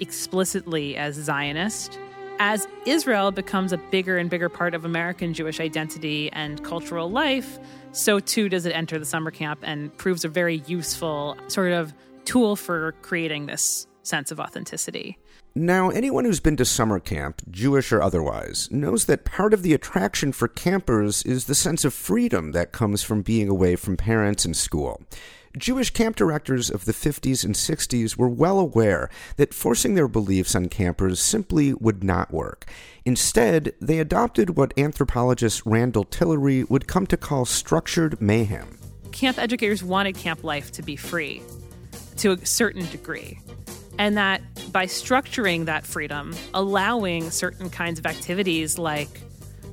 explicitly 0.00 0.96
as 0.96 1.14
Zionist, 1.14 1.98
as 2.38 2.66
Israel 2.86 3.30
becomes 3.30 3.72
a 3.72 3.76
bigger 3.76 4.16
and 4.16 4.30
bigger 4.30 4.48
part 4.48 4.74
of 4.74 4.84
American 4.84 5.34
Jewish 5.34 5.60
identity 5.60 6.30
and 6.32 6.62
cultural 6.62 7.10
life, 7.10 7.58
so 7.92 8.20
too 8.20 8.48
does 8.48 8.66
it 8.66 8.70
enter 8.70 8.98
the 8.98 9.04
summer 9.04 9.30
camp 9.30 9.60
and 9.62 9.96
proves 9.96 10.24
a 10.24 10.28
very 10.28 10.62
useful 10.66 11.36
sort 11.48 11.72
of 11.72 11.92
tool 12.24 12.56
for 12.56 12.92
creating 13.02 13.46
this 13.46 13.86
sense 14.02 14.30
of 14.30 14.40
authenticity. 14.40 15.18
Now, 15.54 15.90
anyone 15.90 16.24
who's 16.24 16.40
been 16.40 16.56
to 16.58 16.64
summer 16.64 17.00
camp, 17.00 17.42
Jewish 17.50 17.90
or 17.90 18.00
otherwise, 18.00 18.70
knows 18.70 19.06
that 19.06 19.24
part 19.24 19.52
of 19.52 19.62
the 19.62 19.74
attraction 19.74 20.32
for 20.32 20.46
campers 20.46 21.24
is 21.24 21.46
the 21.46 21.54
sense 21.54 21.84
of 21.84 21.92
freedom 21.92 22.52
that 22.52 22.72
comes 22.72 23.02
from 23.02 23.22
being 23.22 23.48
away 23.48 23.74
from 23.74 23.96
parents 23.96 24.44
and 24.44 24.56
school. 24.56 25.02
Jewish 25.56 25.90
camp 25.90 26.16
directors 26.16 26.70
of 26.70 26.84
the 26.84 26.92
50s 26.92 27.44
and 27.44 27.54
60s 27.54 28.16
were 28.16 28.28
well 28.28 28.58
aware 28.58 29.08
that 29.36 29.54
forcing 29.54 29.94
their 29.94 30.08
beliefs 30.08 30.54
on 30.54 30.68
campers 30.68 31.20
simply 31.20 31.72
would 31.74 32.04
not 32.04 32.32
work. 32.32 32.66
Instead, 33.04 33.72
they 33.80 33.98
adopted 33.98 34.56
what 34.56 34.76
anthropologist 34.78 35.62
Randall 35.64 36.04
Tillery 36.04 36.64
would 36.64 36.86
come 36.86 37.06
to 37.06 37.16
call 37.16 37.44
structured 37.44 38.20
mayhem. 38.20 38.78
Camp 39.12 39.38
educators 39.38 39.82
wanted 39.82 40.14
camp 40.14 40.44
life 40.44 40.70
to 40.72 40.82
be 40.82 40.96
free 40.96 41.42
to 42.18 42.32
a 42.32 42.46
certain 42.46 42.86
degree. 42.90 43.38
And 43.98 44.16
that 44.16 44.42
by 44.70 44.86
structuring 44.86 45.64
that 45.64 45.86
freedom, 45.86 46.34
allowing 46.54 47.30
certain 47.30 47.70
kinds 47.70 47.98
of 47.98 48.06
activities 48.06 48.78
like 48.78 49.08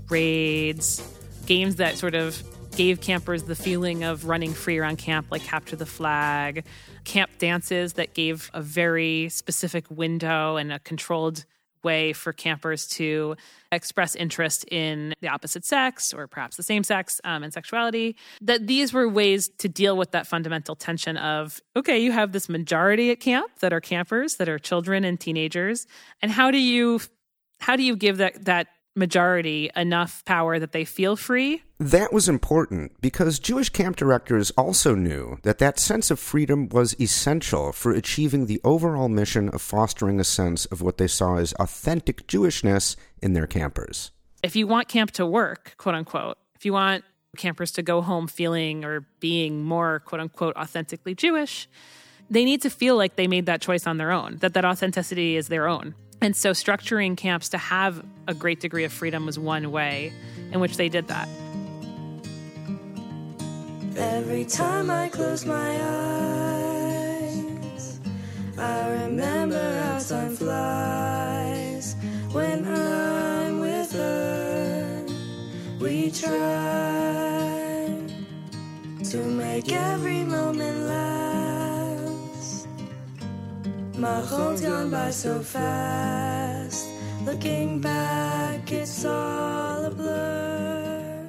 raids, 0.09 1.03
games 1.45 1.75
that 1.75 1.97
sort 1.97 2.15
of 2.15 2.41
gave 2.75 2.99
campers 2.99 3.43
the 3.43 3.55
feeling 3.55 4.03
of 4.03 4.25
running 4.25 4.53
free 4.53 4.77
around 4.77 4.97
camp, 4.97 5.27
like 5.31 5.43
capture 5.43 5.75
the 5.75 5.85
flag, 5.85 6.65
camp 7.05 7.31
dances 7.38 7.93
that 7.93 8.13
gave 8.13 8.51
a 8.53 8.61
very 8.61 9.29
specific 9.29 9.85
window 9.89 10.57
and 10.57 10.73
a 10.73 10.79
controlled 10.79 11.45
way 11.83 12.11
for 12.11 12.33
campers 12.33 12.88
to 12.88 13.38
express 13.71 14.15
interest 14.15 14.65
in 14.71 15.13
the 15.21 15.27
opposite 15.29 15.63
sex 15.63 16.13
or 16.13 16.27
perhaps 16.27 16.57
the 16.57 16.63
same 16.63 16.83
sex 16.83 17.21
um, 17.23 17.43
and 17.43 17.53
sexuality. 17.53 18.17
That 18.41 18.67
these 18.67 18.91
were 18.91 19.07
ways 19.07 19.49
to 19.59 19.69
deal 19.69 19.95
with 19.95 20.11
that 20.11 20.27
fundamental 20.27 20.75
tension 20.75 21.15
of 21.15 21.61
okay, 21.77 21.99
you 21.99 22.11
have 22.11 22.33
this 22.33 22.49
majority 22.49 23.11
at 23.11 23.21
camp 23.21 23.51
that 23.59 23.71
are 23.71 23.81
campers, 23.81 24.35
that 24.35 24.49
are 24.49 24.59
children 24.59 25.05
and 25.05 25.17
teenagers, 25.19 25.88
and 26.21 26.31
how 26.31 26.51
do 26.51 26.57
you 26.57 26.99
how 27.59 27.75
do 27.77 27.83
you 27.83 27.95
give 27.95 28.17
that 28.17 28.43
that 28.45 28.67
majority 28.95 29.69
enough 29.75 30.23
power 30.25 30.58
that 30.58 30.71
they 30.71 30.86
feel 30.86 31.15
free. 31.15 31.62
That 31.79 32.13
was 32.13 32.29
important 32.29 32.93
because 33.01 33.39
Jewish 33.39 33.69
camp 33.69 33.97
directors 33.97 34.51
also 34.51 34.95
knew 34.95 35.38
that 35.43 35.60
that 35.60 35.79
sense 35.79 36.10
of 36.10 36.19
freedom 36.19 36.69
was 36.69 36.99
essential 36.99 37.73
for 37.73 37.91
achieving 37.91 38.45
the 38.45 38.62
overall 38.63 39.10
mission 39.10 39.49
of 39.49 39.62
fostering 39.62 40.19
a 40.19 40.23
sense 40.23 40.65
of 40.67 40.81
what 40.81 40.97
they 40.97 41.08
saw 41.08 41.36
as 41.36 41.53
authentic 41.53 42.25
Jewishness 42.27 42.95
in 43.21 43.34
their 43.34 43.47
campers. 43.47 44.12
If 44.41 44.55
you 44.55 44.67
want 44.67 44.88
camp 44.88 45.12
to 45.12 45.25
work, 45.25 45.75
quote 45.77 45.95
unquote, 45.95 46.38
if 46.55 46.65
you 46.65 46.71
want 46.73 47.03
campers 47.36 47.71
to 47.71 47.84
go 47.84 48.01
home 48.01 48.27
feeling 48.27 48.86
or 48.86 49.05
being 49.19 49.63
more 49.63 49.99
quote 49.99 50.21
unquote 50.21 50.55
authentically 50.55 51.13
Jewish, 51.13 51.67
they 52.29 52.45
need 52.45 52.62
to 52.62 52.69
feel 52.69 52.95
like 52.95 53.17
they 53.17 53.27
made 53.27 53.45
that 53.45 53.62
choice 53.62 53.86
on 53.86 53.97
their 53.97 54.12
own, 54.12 54.38
that 54.38 54.53
that 54.53 54.65
authenticity 54.65 55.36
is 55.36 55.47
their 55.47 55.67
own. 55.67 55.93
And 56.21 56.36
so 56.36 56.51
structuring 56.51 57.15
camps 57.17 57.49
to 57.49 57.58
have 57.58 58.04
a 58.28 58.34
great 58.34 58.60
degree 58.60 58.84
of 58.84 58.91
freedom 58.91 59.25
was 59.25 59.38
one 59.38 59.71
way 59.71 60.12
in 60.51 60.60
which 60.60 60.78
they 60.78 60.89
did 60.89 61.08
that. 61.08 61.28
Every 63.97 64.43
time 64.45 64.89
I 64.89 65.08
close 65.10 65.45
my 65.45 65.80
eyes, 65.82 66.75
I 68.58 68.89
remember 68.89 69.82
how 69.84 69.99
time 69.99 70.36
flies 70.36 71.95
when 72.32 72.65
I'm 72.65 73.60
with 73.60 73.91
her. 73.93 75.06
We 75.80 76.12
try 76.12 77.56
to 79.04 79.17
make 79.17 79.71
every 79.71 80.23
moment 80.23 80.84
My 84.05 84.21
home's 84.21 84.61
gone 84.61 84.91
by 84.91 85.09
so 85.09 85.39
fast. 85.39 86.87
Looking 87.23 87.81
back, 87.81 88.71
it's 88.71 89.03
all 89.03 89.83
a 89.83 89.89
blur. 89.89 91.27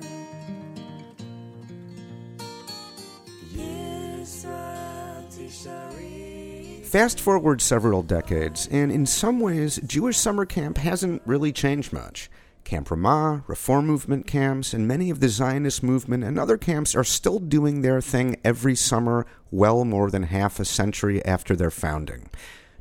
Fast 6.84 7.18
forward 7.18 7.62
several 7.62 8.02
decades, 8.02 8.68
and 8.70 8.92
in 8.92 9.06
some 9.06 9.40
ways, 9.40 9.80
Jewish 9.86 10.18
summer 10.18 10.44
camp 10.44 10.76
hasn't 10.76 11.22
really 11.24 11.52
changed 11.52 11.94
much. 11.94 12.30
Camp 12.64 12.90
Ramah, 12.90 13.44
Reform 13.46 13.86
Movement 13.86 14.26
camps, 14.26 14.74
and 14.74 14.86
many 14.86 15.08
of 15.08 15.20
the 15.20 15.30
Zionist 15.30 15.82
movement 15.82 16.24
and 16.24 16.38
other 16.38 16.58
camps 16.58 16.94
are 16.94 17.04
still 17.04 17.38
doing 17.38 17.80
their 17.80 18.02
thing 18.02 18.36
every 18.44 18.76
summer, 18.76 19.24
well 19.50 19.86
more 19.86 20.10
than 20.10 20.24
half 20.24 20.60
a 20.60 20.66
century 20.66 21.24
after 21.24 21.56
their 21.56 21.70
founding. 21.70 22.28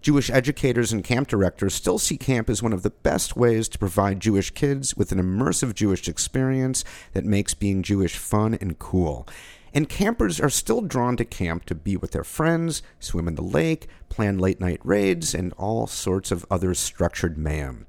Jewish 0.05 0.29
educators 0.29 0.93
and 0.93 1.03
camp 1.03 1.27
directors 1.27 1.73
still 1.73 1.97
see 1.97 2.15
camp 2.15 2.47
as 2.47 2.61
one 2.61 2.73
of 2.73 2.83
the 2.83 2.91
best 2.91 3.35
ways 3.35 3.67
to 3.67 3.79
provide 3.79 4.19
Jewish 4.19 4.51
kids 4.51 4.95
with 4.95 5.11
an 5.11 5.17
immersive 5.17 5.73
Jewish 5.73 6.07
experience 6.07 6.83
that 7.13 7.25
makes 7.25 7.55
being 7.55 7.81
Jewish 7.81 8.15
fun 8.15 8.53
and 8.53 8.77
cool. 8.77 9.27
And 9.73 9.89
campers 9.89 10.39
are 10.39 10.51
still 10.51 10.81
drawn 10.81 11.17
to 11.17 11.25
camp 11.25 11.65
to 11.65 11.73
be 11.73 11.97
with 11.97 12.11
their 12.11 12.23
friends, 12.23 12.83
swim 12.99 13.27
in 13.27 13.33
the 13.33 13.41
lake, 13.41 13.87
plan 14.07 14.37
late 14.37 14.59
night 14.59 14.79
raids, 14.83 15.33
and 15.33 15.53
all 15.53 15.87
sorts 15.87 16.29
of 16.29 16.45
other 16.51 16.75
structured 16.75 17.35
mayhem. 17.35 17.87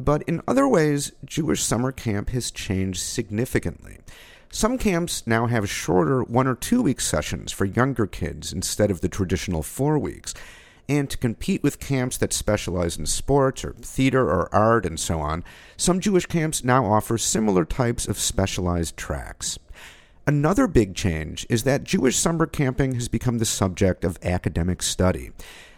But 0.00 0.24
in 0.24 0.42
other 0.48 0.66
ways, 0.66 1.12
Jewish 1.24 1.62
summer 1.62 1.92
camp 1.92 2.30
has 2.30 2.50
changed 2.50 3.00
significantly. 3.00 4.00
Some 4.50 4.76
camps 4.76 5.24
now 5.24 5.46
have 5.46 5.70
shorter 5.70 6.24
one 6.24 6.48
or 6.48 6.56
two 6.56 6.82
week 6.82 7.00
sessions 7.00 7.52
for 7.52 7.64
younger 7.64 8.08
kids 8.08 8.52
instead 8.52 8.90
of 8.90 9.02
the 9.02 9.08
traditional 9.08 9.62
four 9.62 10.00
weeks. 10.00 10.34
And 10.88 11.08
to 11.08 11.16
compete 11.16 11.62
with 11.62 11.80
camps 11.80 12.18
that 12.18 12.32
specialize 12.32 12.98
in 12.98 13.06
sports 13.06 13.64
or 13.64 13.72
theater 13.72 14.28
or 14.28 14.54
art 14.54 14.84
and 14.84 15.00
so 15.00 15.20
on, 15.20 15.42
some 15.76 15.98
Jewish 15.98 16.26
camps 16.26 16.62
now 16.62 16.84
offer 16.84 17.16
similar 17.16 17.64
types 17.64 18.06
of 18.06 18.18
specialized 18.18 18.96
tracks. 18.96 19.58
Another 20.26 20.66
big 20.66 20.94
change 20.94 21.46
is 21.50 21.64
that 21.64 21.84
Jewish 21.84 22.16
summer 22.16 22.46
camping 22.46 22.94
has 22.94 23.08
become 23.08 23.38
the 23.38 23.44
subject 23.44 24.04
of 24.04 24.18
academic 24.22 24.82
study. 24.82 25.32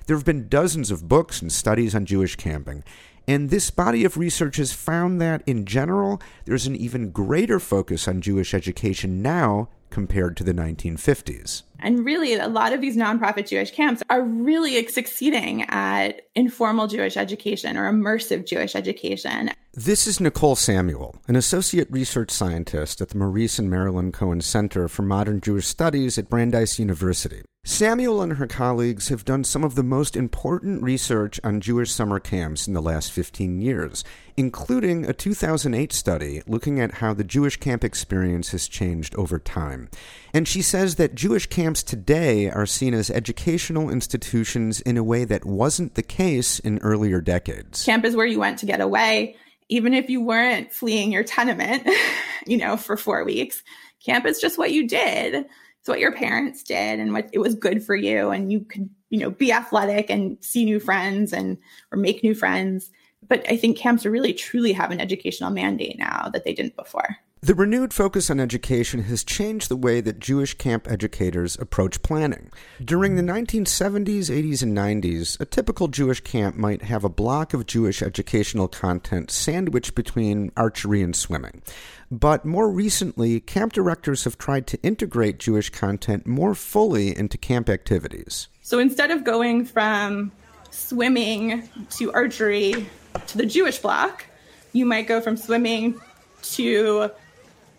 There 0.07 0.17
have 0.17 0.25
been 0.25 0.49
dozens 0.49 0.91
of 0.93 1.09
books 1.09 1.43
and 1.43 1.53
studies 1.53 1.95
on 1.95 2.07
Jewish 2.07 2.37
camping, 2.37 2.85
and 3.29 3.51
this 3.51 3.71
body 3.71 4.05
of 4.05 4.17
research 4.17 4.57
has 4.57 4.73
found 4.73 5.21
that, 5.21 5.43
in 5.47 5.65
general, 5.65 6.21
there's 6.45 6.67
an 6.67 6.77
even 6.77 7.11
greater 7.11 7.59
focus 7.59 8.07
on 8.07 8.21
Jewish 8.21 8.55
education 8.55 9.21
now 9.21 9.69
compared 9.91 10.37
to 10.37 10.45
the 10.45 10.55
1950s. 10.55 11.65
And 11.81 12.05
really, 12.05 12.35
a 12.35 12.49
lot 12.49 12.73
of 12.73 12.81
these 12.81 12.97
nonprofit 12.97 13.49
Jewish 13.49 13.71
camps 13.71 14.03
are 14.11 14.23
really 14.23 14.87
succeeding 14.89 15.63
at 15.69 16.23
informal 16.35 16.87
Jewish 16.87 17.17
education 17.17 17.77
or 17.77 17.91
immersive 17.91 18.47
Jewish 18.47 18.75
education. 18.75 19.51
This 19.75 20.07
is 20.07 20.21
Nicole 20.21 20.57
Samuel, 20.57 21.17
an 21.29 21.37
associate 21.37 21.91
research 21.91 22.31
scientist 22.31 23.01
at 23.01 23.11
the 23.11 23.19
Maurice 23.19 23.59
and 23.59 23.69
Marilyn 23.69 24.11
Cohen 24.13 24.41
Center 24.41 24.89
for 24.89 25.03
Modern 25.03 25.41
Jewish 25.41 25.67
Studies 25.67 26.17
at 26.17 26.31
Brandeis 26.31 26.79
University. 26.79 27.43
Samuel 27.69 28.23
and 28.23 28.35
her 28.35 28.47
colleagues 28.47 29.09
have 29.09 29.25
done 29.25 29.43
some 29.43 29.65
of 29.65 29.75
the 29.75 29.83
most 29.83 30.15
important 30.15 30.85
research 30.85 31.41
on 31.43 31.61
Jewish 31.61 31.91
summer 31.91 32.21
camps 32.21 32.69
in 32.69 32.75
the 32.75 32.81
last 32.81 33.11
15 33.11 33.61
years, 33.61 34.05
including 34.37 35.05
a 35.05 35.13
2008 35.13 35.93
study 35.93 36.43
looking 36.47 36.79
at 36.79 36.95
how 36.95 37.13
the 37.13 37.25
Jewish 37.25 37.57
camp 37.57 37.83
experience 37.83 38.51
has 38.51 38.69
changed 38.69 39.17
over 39.17 39.41
time. 39.41 39.91
And 40.33 40.47
she 40.47 40.63
says 40.63 40.95
that 40.95 41.17
Jewish 41.17 41.49
camps 41.49 41.83
today 41.83 42.49
are 42.49 42.67
seen 42.67 42.95
as 42.95 43.11
educational 43.11 43.91
institutions 43.91 44.81
in 44.83 44.97
a 44.97 45.05
way 45.05 45.25
that 45.25 45.45
wasn't 45.45 45.97
the 45.97 46.05
case 46.05 46.61
in 46.61 46.79
earlier 46.79 47.21
decades. 47.21 47.85
Camp 47.85 48.05
is 48.05 48.15
where 48.15 48.27
you 48.27 48.39
went 48.39 48.61
to 48.61 48.67
get 48.67 48.81
away, 48.81 49.35
even 49.69 49.93
if 49.93 50.09
you 50.09 50.23
weren't 50.23 50.73
fleeing 50.73 51.11
your 51.11 51.25
tenement, 51.25 51.83
you 52.47 52.59
know, 52.59 52.77
for 52.77 52.97
four 52.97 53.25
weeks. 53.25 53.65
Camp 54.05 54.25
is 54.25 54.41
just 54.41 54.57
what 54.57 54.71
you 54.71 54.87
did 54.87 55.47
it's 55.87 55.89
what 55.89 56.01
your 56.01 56.11
parents 56.11 56.65
did 56.65 56.99
and 56.99 57.13
what 57.13 57.31
it 57.33 57.39
was 57.39 57.55
good 57.55 57.81
for 57.81 57.95
you 57.95 58.31
and 58.31 58.51
you 58.51 58.59
could 58.59 58.91
you 59.11 59.21
know 59.21 59.31
be 59.31 59.53
athletic 59.53 60.11
and 60.11 60.37
see 60.41 60.65
new 60.65 60.81
friends 60.81 61.33
and 61.33 61.57
or 61.93 61.97
make 61.97 62.25
new 62.25 62.35
friends. 62.35 62.91
But 63.29 63.49
i 63.49 63.57
think 63.57 63.77
camps 63.77 64.05
really 64.05 64.33
truly 64.33 64.73
have 64.73 64.91
an 64.91 65.01
educational 65.01 65.51
mandate 65.51 65.97
now 65.97 66.29
that 66.33 66.45
they 66.45 66.53
didn't 66.53 66.75
before 66.75 67.17
the 67.47 67.55
renewed 67.55 67.95
focus 67.95 68.29
on 68.29 68.41
education 68.41 69.05
has 69.05 69.23
changed 69.23 69.69
the 69.69 69.77
way 69.77 70.01
that 70.01 70.19
Jewish 70.19 70.55
camp 70.55 70.91
educators 70.91 71.57
approach 71.61 72.03
planning. 72.03 72.51
During 72.85 73.15
the 73.15 73.23
1970s, 73.23 74.31
80s, 74.31 74.65
and 74.65 74.77
90s, 74.77 75.39
a 75.39 75.45
typical 75.45 75.87
Jewish 75.87 76.21
camp 76.23 76.57
might 76.57 76.83
have 76.83 77.05
a 77.05 77.09
block 77.09 77.55
of 77.55 77.67
Jewish 77.67 78.03
educational 78.03 78.67
content 78.67 79.31
sandwiched 79.31 79.95
between 79.95 80.51
archery 80.57 81.03
and 81.03 81.15
swimming. 81.15 81.63
But 82.11 82.45
more 82.45 82.69
recently, 82.69 83.39
camp 83.39 83.73
directors 83.73 84.25
have 84.25 84.39
tried 84.39 84.67
to 84.67 84.83
integrate 84.83 85.39
Jewish 85.39 85.71
content 85.71 86.27
more 86.27 86.57
fully 86.57 87.17
into 87.17 87.39
camp 87.39 87.69
activities. 87.69 88.49
So 88.63 88.81
instead 88.81 89.13
of 89.13 89.23
going 89.23 89.67
from 89.67 90.33
swimming 90.73 91.69
to 91.91 92.13
archery 92.13 92.89
to 93.29 93.39
the 93.39 93.47
Jewish 93.47 93.79
block, 93.79 94.27
you 94.73 94.85
might 94.85 95.07
go 95.07 95.21
from 95.21 95.37
swimming 95.37 96.01
to 96.43 97.11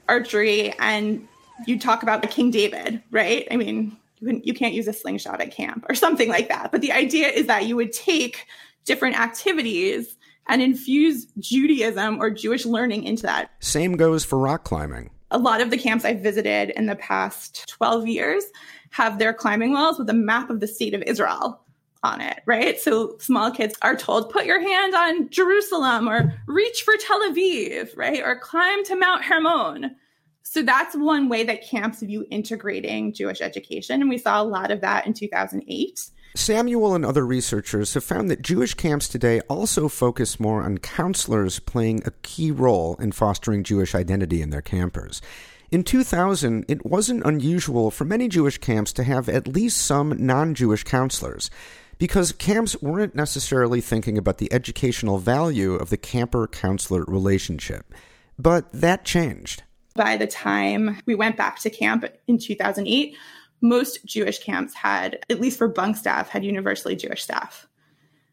archery 0.09 0.73
and 0.79 1.27
you 1.65 1.79
talk 1.79 2.03
about 2.03 2.21
the 2.21 2.27
King 2.27 2.51
David, 2.51 3.01
right? 3.11 3.47
I 3.51 3.57
mean, 3.57 3.97
you, 4.19 4.41
you 4.43 4.53
can't 4.53 4.73
use 4.73 4.87
a 4.87 4.93
slingshot 4.93 5.41
at 5.41 5.51
camp 5.51 5.85
or 5.89 5.95
something 5.95 6.29
like 6.29 6.49
that. 6.49 6.71
But 6.71 6.81
the 6.81 6.91
idea 6.91 7.29
is 7.29 7.47
that 7.47 7.65
you 7.65 7.75
would 7.75 7.93
take 7.93 8.45
different 8.85 9.19
activities 9.19 10.15
and 10.47 10.61
infuse 10.61 11.25
Judaism 11.39 12.21
or 12.21 12.29
Jewish 12.29 12.65
learning 12.65 13.03
into 13.03 13.23
that. 13.23 13.51
Same 13.59 13.97
goes 13.97 14.23
for 14.23 14.39
rock 14.39 14.63
climbing. 14.63 15.11
A 15.29 15.37
lot 15.37 15.59
of 15.59 15.71
the 15.71 15.77
camps 15.77 16.05
I've 16.05 16.21
visited 16.21 16.69
in 16.69 16.85
the 16.85 16.95
past 16.95 17.67
12 17.67 18.07
years 18.07 18.45
have 18.91 19.19
their 19.19 19.33
climbing 19.33 19.73
walls 19.73 19.99
with 19.99 20.09
a 20.09 20.13
map 20.13 20.49
of 20.49 20.61
the 20.61 20.67
state 20.67 20.93
of 20.93 21.01
Israel 21.01 21.59
on 22.03 22.21
it, 22.21 22.39
right? 22.45 22.79
So 22.79 23.17
small 23.19 23.51
kids 23.51 23.75
are 23.81 23.95
told, 23.95 24.29
put 24.29 24.45
your 24.45 24.61
hand 24.61 24.95
on 24.95 25.29
Jerusalem 25.29 26.07
or 26.07 26.33
reach 26.47 26.83
for 26.83 26.93
Tel 26.99 27.31
Aviv, 27.31 27.95
right? 27.95 28.21
Or 28.23 28.39
climb 28.39 28.83
to 28.85 28.95
Mount 28.95 29.23
Hermon. 29.23 29.95
So 30.43 30.63
that's 30.63 30.95
one 30.95 31.27
way 31.27 31.43
that 31.43 31.67
camps 31.67 32.01
view 32.01 32.25
integrating 32.31 33.13
Jewish 33.13 33.41
education. 33.41 34.01
And 34.01 34.09
we 34.09 34.17
saw 34.17 34.41
a 34.41 34.45
lot 34.45 34.71
of 34.71 34.81
that 34.81 35.05
in 35.05 35.13
2008. 35.13 36.09
Samuel 36.35 36.93
and 36.95 37.03
other 37.03 37.25
researchers 37.25 37.93
have 37.95 38.03
found 38.03 38.29
that 38.29 38.43
Jewish 38.43 38.73
camps 38.73 39.07
today 39.07 39.41
also 39.49 39.87
focus 39.87 40.39
more 40.39 40.63
on 40.63 40.77
counselors 40.77 41.59
playing 41.59 42.03
a 42.05 42.11
key 42.21 42.51
role 42.51 42.95
in 42.99 43.11
fostering 43.11 43.63
Jewish 43.63 43.95
identity 43.95 44.41
in 44.41 44.51
their 44.51 44.61
campers. 44.61 45.21
In 45.69 45.83
2000, 45.83 46.63
it 46.69 46.85
wasn't 46.85 47.25
unusual 47.25 47.91
for 47.91 48.05
many 48.05 48.29
Jewish 48.29 48.57
camps 48.57 48.93
to 48.93 49.03
have 49.03 49.27
at 49.27 49.47
least 49.47 49.85
some 49.85 50.15
non 50.17 50.53
Jewish 50.53 50.85
counselors 50.85 51.49
because 51.97 52.31
camps 52.31 52.81
weren't 52.81 53.15
necessarily 53.15 53.81
thinking 53.81 54.17
about 54.17 54.37
the 54.37 54.51
educational 54.51 55.17
value 55.17 55.73
of 55.73 55.89
the 55.89 55.97
camper 55.97 56.47
counselor 56.47 57.03
relationship. 57.05 57.93
But 58.37 58.71
that 58.71 59.03
changed. 59.03 59.63
By 59.95 60.17
the 60.17 60.27
time 60.27 60.99
we 61.05 61.15
went 61.15 61.37
back 61.37 61.59
to 61.61 61.69
camp 61.69 62.05
in 62.27 62.37
2008, 62.37 63.15
most 63.61 64.05
Jewish 64.05 64.39
camps 64.39 64.75
had, 64.75 65.19
at 65.29 65.39
least 65.39 65.57
for 65.57 65.67
bunk 65.67 65.97
staff, 65.97 66.29
had 66.29 66.45
universally 66.45 66.95
Jewish 66.95 67.23
staff 67.23 67.67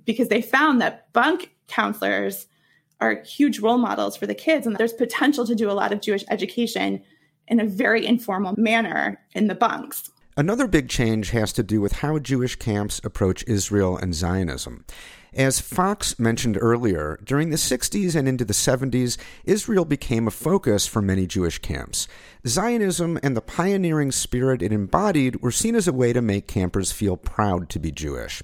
because 0.04 0.28
they 0.28 0.42
found 0.42 0.80
that 0.80 1.12
bunk 1.12 1.54
counselors 1.68 2.46
are 3.00 3.22
huge 3.22 3.58
role 3.58 3.78
models 3.78 4.16
for 4.16 4.26
the 4.26 4.34
kids 4.34 4.66
and 4.66 4.76
there's 4.76 4.92
potential 4.92 5.46
to 5.46 5.54
do 5.54 5.70
a 5.70 5.72
lot 5.72 5.92
of 5.92 6.00
Jewish 6.00 6.24
education 6.28 7.02
in 7.48 7.60
a 7.60 7.66
very 7.66 8.06
informal 8.06 8.54
manner 8.56 9.20
in 9.34 9.46
the 9.46 9.54
bunks. 9.54 10.10
Another 10.36 10.66
big 10.66 10.88
change 10.88 11.30
has 11.30 11.52
to 11.52 11.62
do 11.62 11.80
with 11.80 11.92
how 11.92 12.18
Jewish 12.18 12.56
camps 12.56 13.00
approach 13.04 13.44
Israel 13.46 13.96
and 13.96 14.12
Zionism. 14.12 14.84
As 15.32 15.60
Fox 15.60 16.18
mentioned 16.18 16.58
earlier, 16.60 17.20
during 17.22 17.50
the 17.50 17.56
60s 17.56 18.16
and 18.16 18.26
into 18.26 18.44
the 18.44 18.52
70s, 18.52 19.16
Israel 19.44 19.84
became 19.84 20.26
a 20.26 20.32
focus 20.32 20.88
for 20.88 21.00
many 21.00 21.28
Jewish 21.28 21.58
camps. 21.58 22.08
Zionism 22.46 23.16
and 23.22 23.36
the 23.36 23.40
pioneering 23.40 24.10
spirit 24.10 24.60
it 24.60 24.72
embodied 24.72 25.40
were 25.40 25.52
seen 25.52 25.76
as 25.76 25.86
a 25.86 25.92
way 25.92 26.12
to 26.12 26.20
make 26.20 26.48
campers 26.48 26.90
feel 26.90 27.16
proud 27.16 27.68
to 27.70 27.78
be 27.78 27.92
Jewish. 27.92 28.42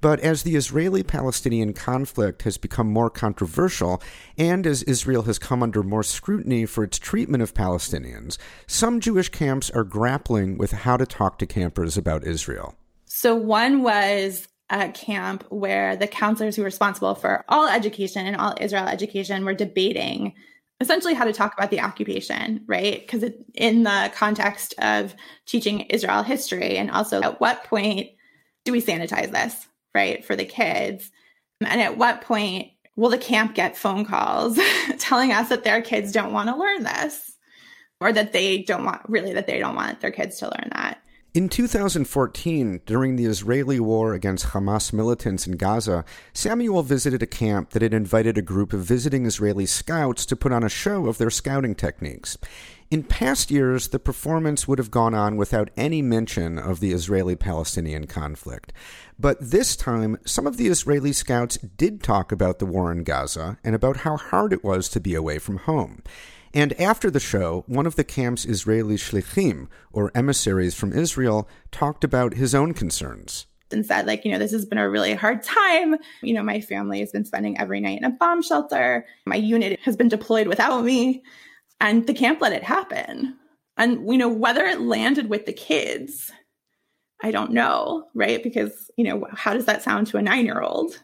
But 0.00 0.20
as 0.20 0.42
the 0.44 0.54
Israeli 0.54 1.02
Palestinian 1.02 1.72
conflict 1.72 2.42
has 2.42 2.56
become 2.56 2.88
more 2.88 3.10
controversial, 3.10 4.00
and 4.36 4.64
as 4.64 4.84
Israel 4.84 5.22
has 5.22 5.38
come 5.40 5.62
under 5.62 5.82
more 5.82 6.04
scrutiny 6.04 6.66
for 6.66 6.84
its 6.84 6.98
treatment 6.98 7.42
of 7.42 7.54
Palestinians, 7.54 8.38
some 8.66 9.00
Jewish 9.00 9.28
camps 9.30 9.70
are 9.70 9.82
grappling 9.82 10.56
with 10.56 10.70
how 10.70 10.96
to 10.96 11.06
talk 11.06 11.38
to 11.38 11.46
campers 11.46 11.96
about 11.96 12.24
Israel. 12.24 12.76
So, 13.06 13.34
one 13.34 13.82
was 13.82 14.46
a 14.70 14.90
camp 14.90 15.44
where 15.48 15.96
the 15.96 16.06
counselors 16.06 16.54
who 16.54 16.62
were 16.62 16.66
responsible 16.66 17.14
for 17.14 17.44
all 17.48 17.66
education 17.66 18.26
and 18.26 18.36
all 18.36 18.54
Israel 18.60 18.86
education 18.86 19.44
were 19.44 19.54
debating 19.54 20.34
essentially 20.80 21.14
how 21.14 21.24
to 21.24 21.32
talk 21.32 21.54
about 21.54 21.70
the 21.70 21.80
occupation, 21.80 22.62
right? 22.66 23.00
Because 23.00 23.28
in 23.54 23.82
the 23.82 24.12
context 24.14 24.74
of 24.78 25.16
teaching 25.46 25.80
Israel 25.80 26.22
history, 26.22 26.76
and 26.76 26.90
also 26.90 27.20
at 27.20 27.40
what 27.40 27.64
point 27.64 28.10
do 28.64 28.70
we 28.70 28.80
sanitize 28.80 29.32
this? 29.32 29.66
Right, 29.98 30.24
for 30.24 30.36
the 30.36 30.44
kids. 30.44 31.10
And 31.60 31.80
at 31.80 31.98
what 31.98 32.22
point 32.22 32.68
will 32.96 33.10
the 33.10 33.18
camp 33.18 33.54
get 33.54 33.76
phone 33.76 34.04
calls 34.04 34.58
telling 34.98 35.32
us 35.32 35.48
that 35.48 35.64
their 35.64 35.82
kids 35.82 36.12
don't 36.12 36.32
want 36.32 36.48
to 36.48 36.56
learn 36.56 36.84
this 36.84 37.32
or 38.00 38.12
that 38.12 38.32
they 38.32 38.62
don't 38.62 38.84
want, 38.84 39.02
really, 39.08 39.32
that 39.32 39.48
they 39.48 39.58
don't 39.58 39.74
want 39.74 40.00
their 40.00 40.12
kids 40.12 40.38
to 40.38 40.46
learn 40.46 40.70
that? 40.72 41.02
In 41.34 41.48
2014, 41.48 42.80
during 42.86 43.16
the 43.16 43.26
Israeli 43.26 43.78
war 43.78 44.14
against 44.14 44.46
Hamas 44.46 44.92
militants 44.92 45.46
in 45.46 45.56
Gaza, 45.56 46.04
Samuel 46.32 46.82
visited 46.82 47.22
a 47.22 47.26
camp 47.26 47.70
that 47.70 47.82
had 47.82 47.92
invited 47.92 48.38
a 48.38 48.42
group 48.42 48.72
of 48.72 48.80
visiting 48.80 49.26
Israeli 49.26 49.66
scouts 49.66 50.24
to 50.26 50.36
put 50.36 50.52
on 50.52 50.64
a 50.64 50.68
show 50.68 51.06
of 51.06 51.18
their 51.18 51.30
scouting 51.30 51.74
techniques. 51.74 52.38
In 52.90 53.02
past 53.02 53.50
years, 53.50 53.88
the 53.88 53.98
performance 53.98 54.66
would 54.66 54.78
have 54.78 54.90
gone 54.90 55.12
on 55.12 55.36
without 55.36 55.68
any 55.76 56.00
mention 56.00 56.58
of 56.58 56.80
the 56.80 56.92
Israeli 56.92 57.36
Palestinian 57.36 58.06
conflict. 58.06 58.72
But 59.18 59.50
this 59.50 59.76
time, 59.76 60.16
some 60.24 60.46
of 60.46 60.56
the 60.56 60.68
Israeli 60.68 61.12
scouts 61.12 61.58
did 61.58 62.02
talk 62.02 62.32
about 62.32 62.60
the 62.60 62.66
war 62.66 62.90
in 62.90 63.04
Gaza 63.04 63.58
and 63.62 63.74
about 63.74 63.98
how 63.98 64.16
hard 64.16 64.54
it 64.54 64.64
was 64.64 64.88
to 64.88 65.00
be 65.00 65.14
away 65.14 65.38
from 65.38 65.58
home. 65.58 66.02
And 66.54 66.72
after 66.80 67.10
the 67.10 67.20
show, 67.20 67.64
one 67.66 67.84
of 67.84 67.96
the 67.96 68.04
camp's 68.04 68.46
Israeli 68.46 68.96
shlichim, 68.96 69.68
or 69.92 70.10
emissaries 70.14 70.74
from 70.74 70.94
Israel, 70.94 71.46
talked 71.70 72.04
about 72.04 72.34
his 72.34 72.54
own 72.54 72.72
concerns 72.72 73.44
and 73.70 73.84
said 73.84 74.06
like 74.06 74.24
you 74.24 74.32
know 74.32 74.38
this 74.38 74.50
has 74.50 74.64
been 74.64 74.78
a 74.78 74.88
really 74.88 75.12
hard 75.12 75.42
time 75.42 75.96
you 76.22 76.32
know 76.32 76.42
my 76.42 76.58
family 76.58 77.00
has 77.00 77.12
been 77.12 77.26
spending 77.26 77.60
every 77.60 77.80
night 77.80 77.98
in 77.98 78.04
a 78.04 78.10
bomb 78.10 78.40
shelter 78.40 79.04
my 79.26 79.36
unit 79.36 79.78
has 79.80 79.94
been 79.94 80.08
deployed 80.08 80.46
without 80.46 80.82
me 80.82 81.22
and 81.80 82.06
the 82.06 82.14
camp 82.14 82.40
let 82.40 82.52
it 82.52 82.64
happen. 82.64 83.36
And, 83.76 84.10
you 84.10 84.18
know, 84.18 84.28
whether 84.28 84.64
it 84.64 84.80
landed 84.80 85.28
with 85.28 85.46
the 85.46 85.52
kids, 85.52 86.32
I 87.22 87.30
don't 87.30 87.52
know, 87.52 88.04
right? 88.14 88.42
Because, 88.42 88.90
you 88.96 89.04
know, 89.04 89.26
how 89.32 89.54
does 89.54 89.66
that 89.66 89.82
sound 89.82 90.08
to 90.08 90.18
a 90.18 90.22
nine 90.22 90.44
year 90.44 90.60
old? 90.60 91.02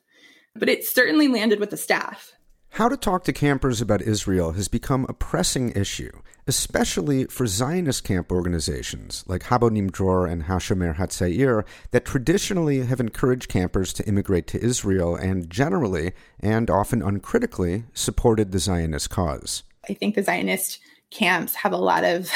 But 0.57 0.69
it 0.69 0.85
certainly 0.85 1.29
landed 1.29 1.61
with 1.61 1.71
the 1.71 1.77
staff. 1.77 2.33
How 2.71 2.89
to 2.89 2.97
talk 2.97 3.23
to 3.25 3.33
campers 3.33 3.81
about 3.81 4.03
Israel 4.03 4.53
has 4.53 4.67
become 4.67 5.07
a 5.09 5.15
pressing 5.15 5.71
issue, 5.77 6.11
especially 6.49 7.27
for 7.27 7.47
Zionist 7.47 8.03
camp 8.03 8.33
organizations 8.33 9.23
like 9.29 9.45
Habonim 9.45 9.93
Dror 9.93 10.27
and 10.27 10.47
Hashomer 10.47 10.97
Hatzair 10.97 11.65
that 11.93 12.05
traditionally 12.05 12.85
have 12.85 12.99
encouraged 12.99 13.49
campers 13.49 13.93
to 13.93 14.09
immigrate 14.09 14.49
to 14.49 14.61
Israel 14.61 15.15
and 15.15 15.49
generally, 15.49 16.15
and 16.41 16.69
often 16.69 17.01
uncritically, 17.01 17.85
supported 17.95 18.51
the 18.51 18.59
Zionist 18.59 19.09
cause. 19.09 19.63
I 19.89 19.95
think 19.95 20.15
the 20.15 20.23
Zionist 20.23 20.81
camps 21.11 21.55
have 21.55 21.73
a 21.73 21.79
lot 21.79 22.05
of 22.05 22.31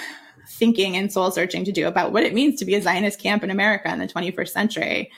thinking 0.48 0.96
and 0.96 1.12
soul 1.12 1.30
searching 1.30 1.64
to 1.64 1.72
do 1.72 1.86
about 1.86 2.12
what 2.12 2.22
it 2.22 2.34
means 2.34 2.58
to 2.58 2.64
be 2.64 2.74
a 2.74 2.82
Zionist 2.82 3.20
camp 3.20 3.42
in 3.42 3.50
America 3.50 3.92
in 3.92 3.98
the 3.98 4.06
21st 4.06 4.48
century. 4.48 5.10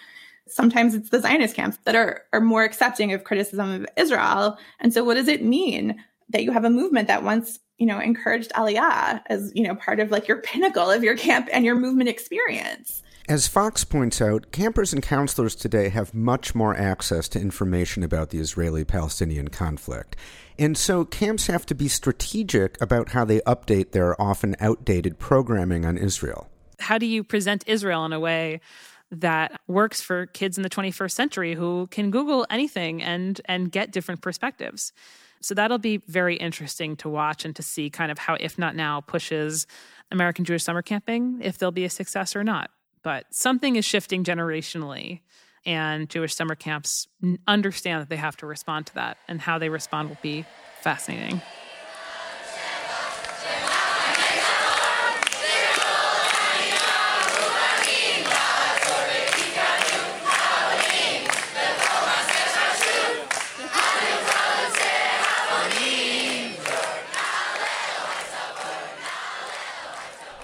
Sometimes 0.49 0.95
it's 0.95 1.11
the 1.11 1.21
Zionist 1.21 1.55
camps 1.55 1.79
that 1.85 1.97
are, 1.97 2.23
are 2.33 2.41
more 2.41 2.65
accepting 2.65 3.13
of 3.13 3.25
criticism 3.25 3.71
of 3.71 3.87
Israel. 3.97 4.59
And 4.81 4.93
so 4.93 5.05
what 5.05 5.15
does 5.15 5.29
it 5.29 5.43
mean 5.43 6.03
that 6.29 6.45
you 6.45 6.53
have 6.53 6.65
a 6.65 6.71
movement 6.71 7.09
that 7.09 7.25
once, 7.25 7.59
you 7.79 7.87
know, 7.87 7.99
encouraged 8.01 8.53
Aliyah 8.53 9.23
as, 9.27 9.53
you 9.55 9.63
know, 9.63 9.75
part 9.75 10.01
of 10.01 10.11
like 10.11 10.29
your 10.29 10.41
pinnacle 10.43 10.91
of 10.91 11.03
your 11.03 11.17
camp 11.17 11.49
and 11.53 11.65
your 11.65 11.77
movement 11.77 12.09
experience? 12.09 13.03
As 13.29 13.49
Fox 13.49 13.83
points 13.83 14.23
out, 14.23 14.53
campers 14.53 14.93
and 14.93 15.03
counselors 15.03 15.57
today 15.57 15.89
have 15.89 16.15
much 16.15 16.55
more 16.55 16.77
access 16.77 17.29
to 17.31 17.41
information 17.41 18.05
about 18.05 18.31
the 18.31 18.39
Israeli 18.39 18.85
Palestinian 18.85 19.49
conflict. 19.49 20.15
And 20.61 20.79
so 20.79 21.05
camps 21.05 21.49
have 21.49 21.67
to 21.67 21.75
be 21.75 21.89
strategic 21.89 22.81
about 22.81 23.09
how 23.09 23.25
they 23.25 23.41
update 23.41 23.91
their 23.91 24.21
often 24.23 24.55
outdated 24.61 25.19
programming 25.19 25.85
on 25.85 25.99
Israel. 25.99 26.49
How 26.79 26.99
do 26.99 27.07
you 27.07 27.25
present 27.25 27.65
Israel 27.67 28.05
in 28.05 28.13
a 28.13 28.21
way 28.21 28.61
that 29.11 29.61
works 29.67 30.01
for 30.01 30.27
kids 30.27 30.57
in 30.57 30.63
the 30.63 30.71
21st 30.71 31.11
century 31.11 31.55
who 31.55 31.89
can 31.89 32.13
Google 32.13 32.47
anything 32.49 33.03
and 33.03 33.41
and 33.47 33.73
get 33.73 33.91
different 33.91 34.21
perspectives? 34.21 34.93
So 35.43 35.53
that'll 35.53 35.79
be 35.79 35.97
very 36.07 36.37
interesting 36.37 36.95
to 36.99 37.09
watch 37.09 37.45
and 37.45 37.57
to 37.57 37.63
see 37.63 37.91
kind 37.91 38.13
of 38.13 38.19
how 38.19 38.37
If 38.39 38.57
Not 38.57 38.77
Now 38.77 39.01
pushes 39.01 39.67
American 40.13 40.45
Jewish 40.45 40.63
summer 40.63 40.83
camping, 40.83 41.41
if 41.43 41.59
they'll 41.59 41.73
be 41.73 41.85
a 41.85 41.91
success 41.91 42.37
or 42.37 42.45
not 42.45 42.71
but 43.07 43.25
something 43.31 43.77
is 43.77 43.85
shifting 43.85 44.25
generationally 44.25 45.21
and 45.65 46.11
Jewish 46.11 46.35
summer 46.35 46.57
camps 46.57 47.07
understand 47.47 48.03
that 48.03 48.09
they 48.09 48.17
have 48.17 48.37
to 48.39 48.47
respond 48.47 48.87
to 48.87 48.95
that 48.97 49.17
and 49.29 49.41
how 49.41 49.61
they 49.61 49.69
respond 49.69 50.09
will 50.09 50.19
be 50.23 50.45
fascinating. 50.81 51.41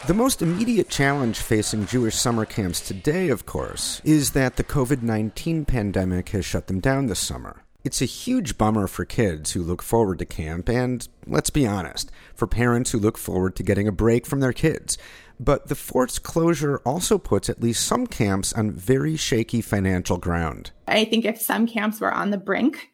The 0.08 0.14
most 0.14 0.42
immediate 0.42 0.88
challenge 0.88 1.38
facing 1.38 1.86
Jewish 1.86 2.16
summer 2.16 2.44
camps 2.44 2.80
today, 2.80 3.28
of 3.28 3.46
course, 3.46 4.02
is 4.02 4.32
that 4.32 4.56
the 4.56 4.64
COVID 4.64 5.00
19 5.00 5.64
pandemic 5.64 6.30
has 6.30 6.44
shut 6.44 6.66
them 6.66 6.80
down 6.80 7.06
this 7.06 7.20
summer. 7.20 7.62
It's 7.84 8.02
a 8.02 8.06
huge 8.06 8.58
bummer 8.58 8.88
for 8.88 9.04
kids 9.04 9.52
who 9.52 9.62
look 9.62 9.80
forward 9.80 10.18
to 10.18 10.24
camp, 10.24 10.68
and 10.68 11.06
let's 11.24 11.50
be 11.50 11.68
honest, 11.68 12.10
for 12.34 12.48
parents 12.48 12.90
who 12.90 12.98
look 12.98 13.16
forward 13.16 13.54
to 13.54 13.62
getting 13.62 13.86
a 13.86 13.92
break 13.92 14.26
from 14.26 14.40
their 14.40 14.52
kids. 14.52 14.98
But 15.38 15.68
the 15.68 15.76
fort's 15.76 16.18
closure 16.18 16.78
also 16.78 17.16
puts 17.16 17.48
at 17.48 17.62
least 17.62 17.86
some 17.86 18.08
camps 18.08 18.52
on 18.52 18.72
very 18.72 19.16
shaky 19.16 19.60
financial 19.60 20.18
ground. 20.18 20.72
I 20.88 21.04
think 21.04 21.24
if 21.24 21.40
some 21.40 21.68
camps 21.68 22.00
were 22.00 22.12
on 22.12 22.30
the 22.30 22.38
brink 22.38 22.88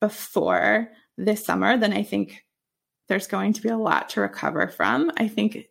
before 0.00 0.88
this 1.18 1.44
summer, 1.44 1.76
then 1.76 1.92
I 1.92 2.02
think 2.02 2.46
there's 3.08 3.26
going 3.26 3.52
to 3.52 3.62
be 3.62 3.68
a 3.68 3.76
lot 3.76 4.08
to 4.10 4.22
recover 4.22 4.68
from. 4.68 5.12
I 5.18 5.28
think 5.28 5.66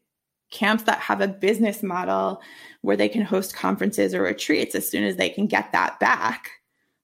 camps 0.51 0.83
that 0.83 0.99
have 0.99 1.21
a 1.21 1.27
business 1.27 1.83
model 1.83 2.41
where 2.81 2.97
they 2.97 3.09
can 3.09 3.21
host 3.21 3.55
conferences 3.55 4.13
or 4.13 4.21
retreats 4.21 4.75
as 4.75 4.89
soon 4.89 5.03
as 5.03 5.15
they 5.15 5.29
can 5.29 5.47
get 5.47 5.71
that 5.71 5.99
back 5.99 6.49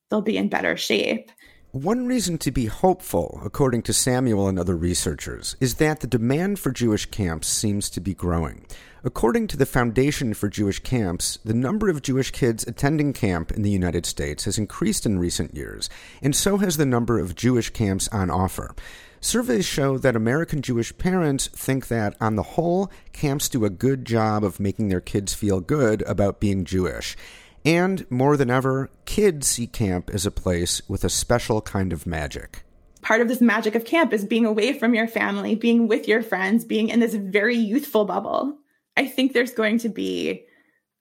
they'll 0.10 0.22
be 0.22 0.38
in 0.38 0.50
better 0.50 0.78
shape 0.78 1.32
one 1.74 2.06
reason 2.06 2.38
to 2.40 2.52
be 2.52 2.66
hopeful, 2.66 3.40
according 3.46 3.84
to 3.84 3.94
Samuel 3.94 4.50
and 4.50 4.60
other 4.60 4.76
researchers, 4.76 5.56
is 5.62 5.76
that 5.76 6.02
the 6.02 6.08
demand 6.08 6.60
for 6.60 6.70
Jewish 6.70 7.06
camps 7.06 7.48
seems 7.48 7.90
to 7.92 8.02
be 8.02 8.14
growing. 8.14 8.66
According 9.06 9.48
to 9.48 9.58
the 9.58 9.66
Foundation 9.66 10.34
for 10.34 10.50
Jewish 10.50 10.80
Camps, 10.80 11.40
the 11.46 11.54
number 11.54 11.90
of 11.90 12.02
Jewish 12.02 12.32
kids 12.32 12.68
attending 12.68 13.14
camp 13.14 13.54
in 13.54 13.62
the 13.62 13.72
United 13.72 14.06
States 14.06 14.44
has 14.44 14.58
increased 14.58 15.06
in 15.06 15.18
recent 15.18 15.56
years, 15.56 15.90
and 16.22 16.36
so 16.36 16.58
has 16.58 16.76
the 16.76 16.86
number 16.86 17.20
of 17.20 17.36
Jewish 17.36 17.70
camps 17.70 18.10
on 18.10 18.30
offer. 18.30 18.76
Surveys 19.24 19.68
show 19.68 20.00
that 20.00 20.16
American 20.16 20.64
Jewish 20.64 20.98
parents 20.98 21.46
think 21.50 21.90
that, 21.90 22.18
on 22.20 22.36
the 22.36 22.42
whole, 22.42 22.92
camps 23.14 23.48
do 23.48 23.64
a 23.64 23.70
good 23.70 24.04
job 24.04 24.44
of 24.44 24.60
making 24.60 24.90
their 24.90 25.00
kids 25.00 25.32
feel 25.32 25.60
good 25.60 26.02
about 26.08 26.40
being 26.40 26.66
Jewish. 26.66 27.16
And 27.64 28.10
more 28.10 28.36
than 28.36 28.50
ever, 28.50 28.90
kids 29.06 29.46
see 29.46 29.68
camp 29.68 30.10
as 30.10 30.26
a 30.26 30.32
place 30.32 30.82
with 30.90 31.04
a 31.04 31.10
special 31.10 31.62
kind 31.62 31.94
of 31.94 32.08
magic. 32.08 32.64
Part 33.04 33.22
of 33.22 33.28
this 33.28 33.42
magic 33.42 33.76
of 33.76 33.86
camp 33.86 34.12
is 34.12 34.26
being 34.26 34.48
away 34.48 34.74
from 34.74 34.96
your 34.96 35.08
family, 35.08 35.54
being 35.54 35.88
with 35.88 36.08
your 36.08 36.24
friends, 36.24 36.66
being 36.66 36.90
in 36.90 37.00
this 37.00 37.14
very 37.14 37.56
youthful 37.56 38.06
bubble. 38.06 38.58
I 38.98 39.06
think 39.06 39.34
there's 39.34 39.54
going 39.54 39.78
to 39.80 39.90
be 39.90 40.46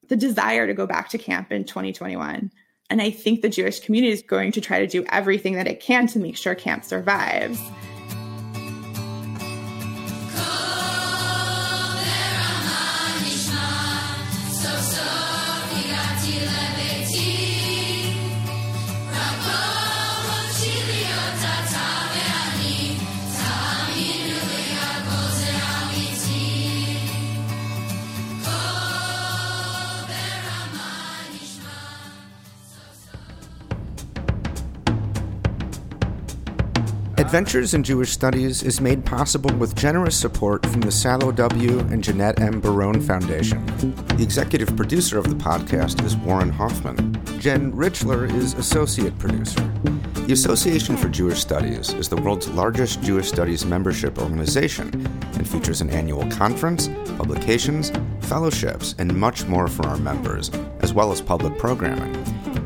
the 0.08 0.16
desire 0.16 0.66
to 0.66 0.74
go 0.74 0.86
back 0.86 1.08
to 1.10 1.18
camp 1.18 1.50
in 1.52 1.64
2021. 1.64 2.52
And 2.90 3.00
I 3.00 3.10
think 3.10 3.40
the 3.40 3.48
Jewish 3.48 3.80
community 3.80 4.12
is 4.12 4.20
going 4.20 4.52
to 4.52 4.60
try 4.60 4.80
to 4.80 4.86
do 4.86 5.06
everything 5.08 5.54
that 5.54 5.68
it 5.68 5.80
can 5.80 6.06
to 6.08 6.18
make 6.18 6.36
sure 6.36 6.54
camp 6.54 6.84
survives. 6.84 7.58
Adventures 37.30 37.74
in 37.74 37.84
Jewish 37.84 38.10
Studies 38.10 38.64
is 38.64 38.80
made 38.80 39.06
possible 39.06 39.54
with 39.54 39.76
generous 39.76 40.16
support 40.16 40.66
from 40.66 40.80
the 40.80 40.90
Salo 40.90 41.30
W. 41.30 41.78
and 41.78 42.02
Jeanette 42.02 42.40
M. 42.40 42.60
Baron 42.60 43.00
Foundation. 43.00 43.64
The 44.16 44.24
executive 44.24 44.76
producer 44.76 45.16
of 45.16 45.28
the 45.28 45.36
podcast 45.36 46.04
is 46.04 46.16
Warren 46.16 46.50
Hoffman. 46.50 46.96
Jen 47.38 47.72
Richler 47.72 48.28
is 48.34 48.54
associate 48.54 49.16
producer. 49.20 49.60
The 50.26 50.32
Association 50.32 50.96
for 50.96 51.08
Jewish 51.08 51.38
Studies 51.38 51.92
is 51.94 52.08
the 52.08 52.16
world's 52.16 52.48
largest 52.48 53.00
Jewish 53.00 53.28
studies 53.28 53.64
membership 53.64 54.18
organization 54.18 54.88
and 55.34 55.48
features 55.48 55.80
an 55.80 55.90
annual 55.90 56.28
conference, 56.32 56.88
publications, 57.16 57.92
fellowships, 58.22 58.96
and 58.98 59.14
much 59.14 59.46
more 59.46 59.68
for 59.68 59.86
our 59.86 59.98
members, 59.98 60.50
as 60.80 60.92
well 60.92 61.12
as 61.12 61.20
public 61.20 61.56
programming. 61.58 62.12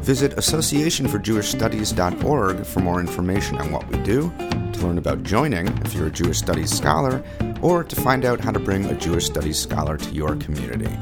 Visit 0.04 0.36
associationforjewishstudies.org 0.36 2.66
for 2.66 2.80
more 2.80 3.00
information 3.00 3.56
on 3.56 3.72
what 3.72 3.88
we 3.88 3.96
do, 4.00 4.30
to 4.38 4.86
learn 4.86 4.98
about 4.98 5.22
joining 5.22 5.66
if 5.78 5.94
you're 5.94 6.08
a 6.08 6.10
Jewish 6.10 6.40
Studies 6.40 6.70
scholar, 6.70 7.24
or 7.62 7.82
to 7.82 7.96
find 7.96 8.26
out 8.26 8.38
how 8.38 8.50
to 8.50 8.58
bring 8.58 8.84
a 8.84 8.94
Jewish 8.94 9.24
Studies 9.24 9.58
scholar 9.58 9.96
to 9.96 10.10
your 10.10 10.36
community. 10.36 10.94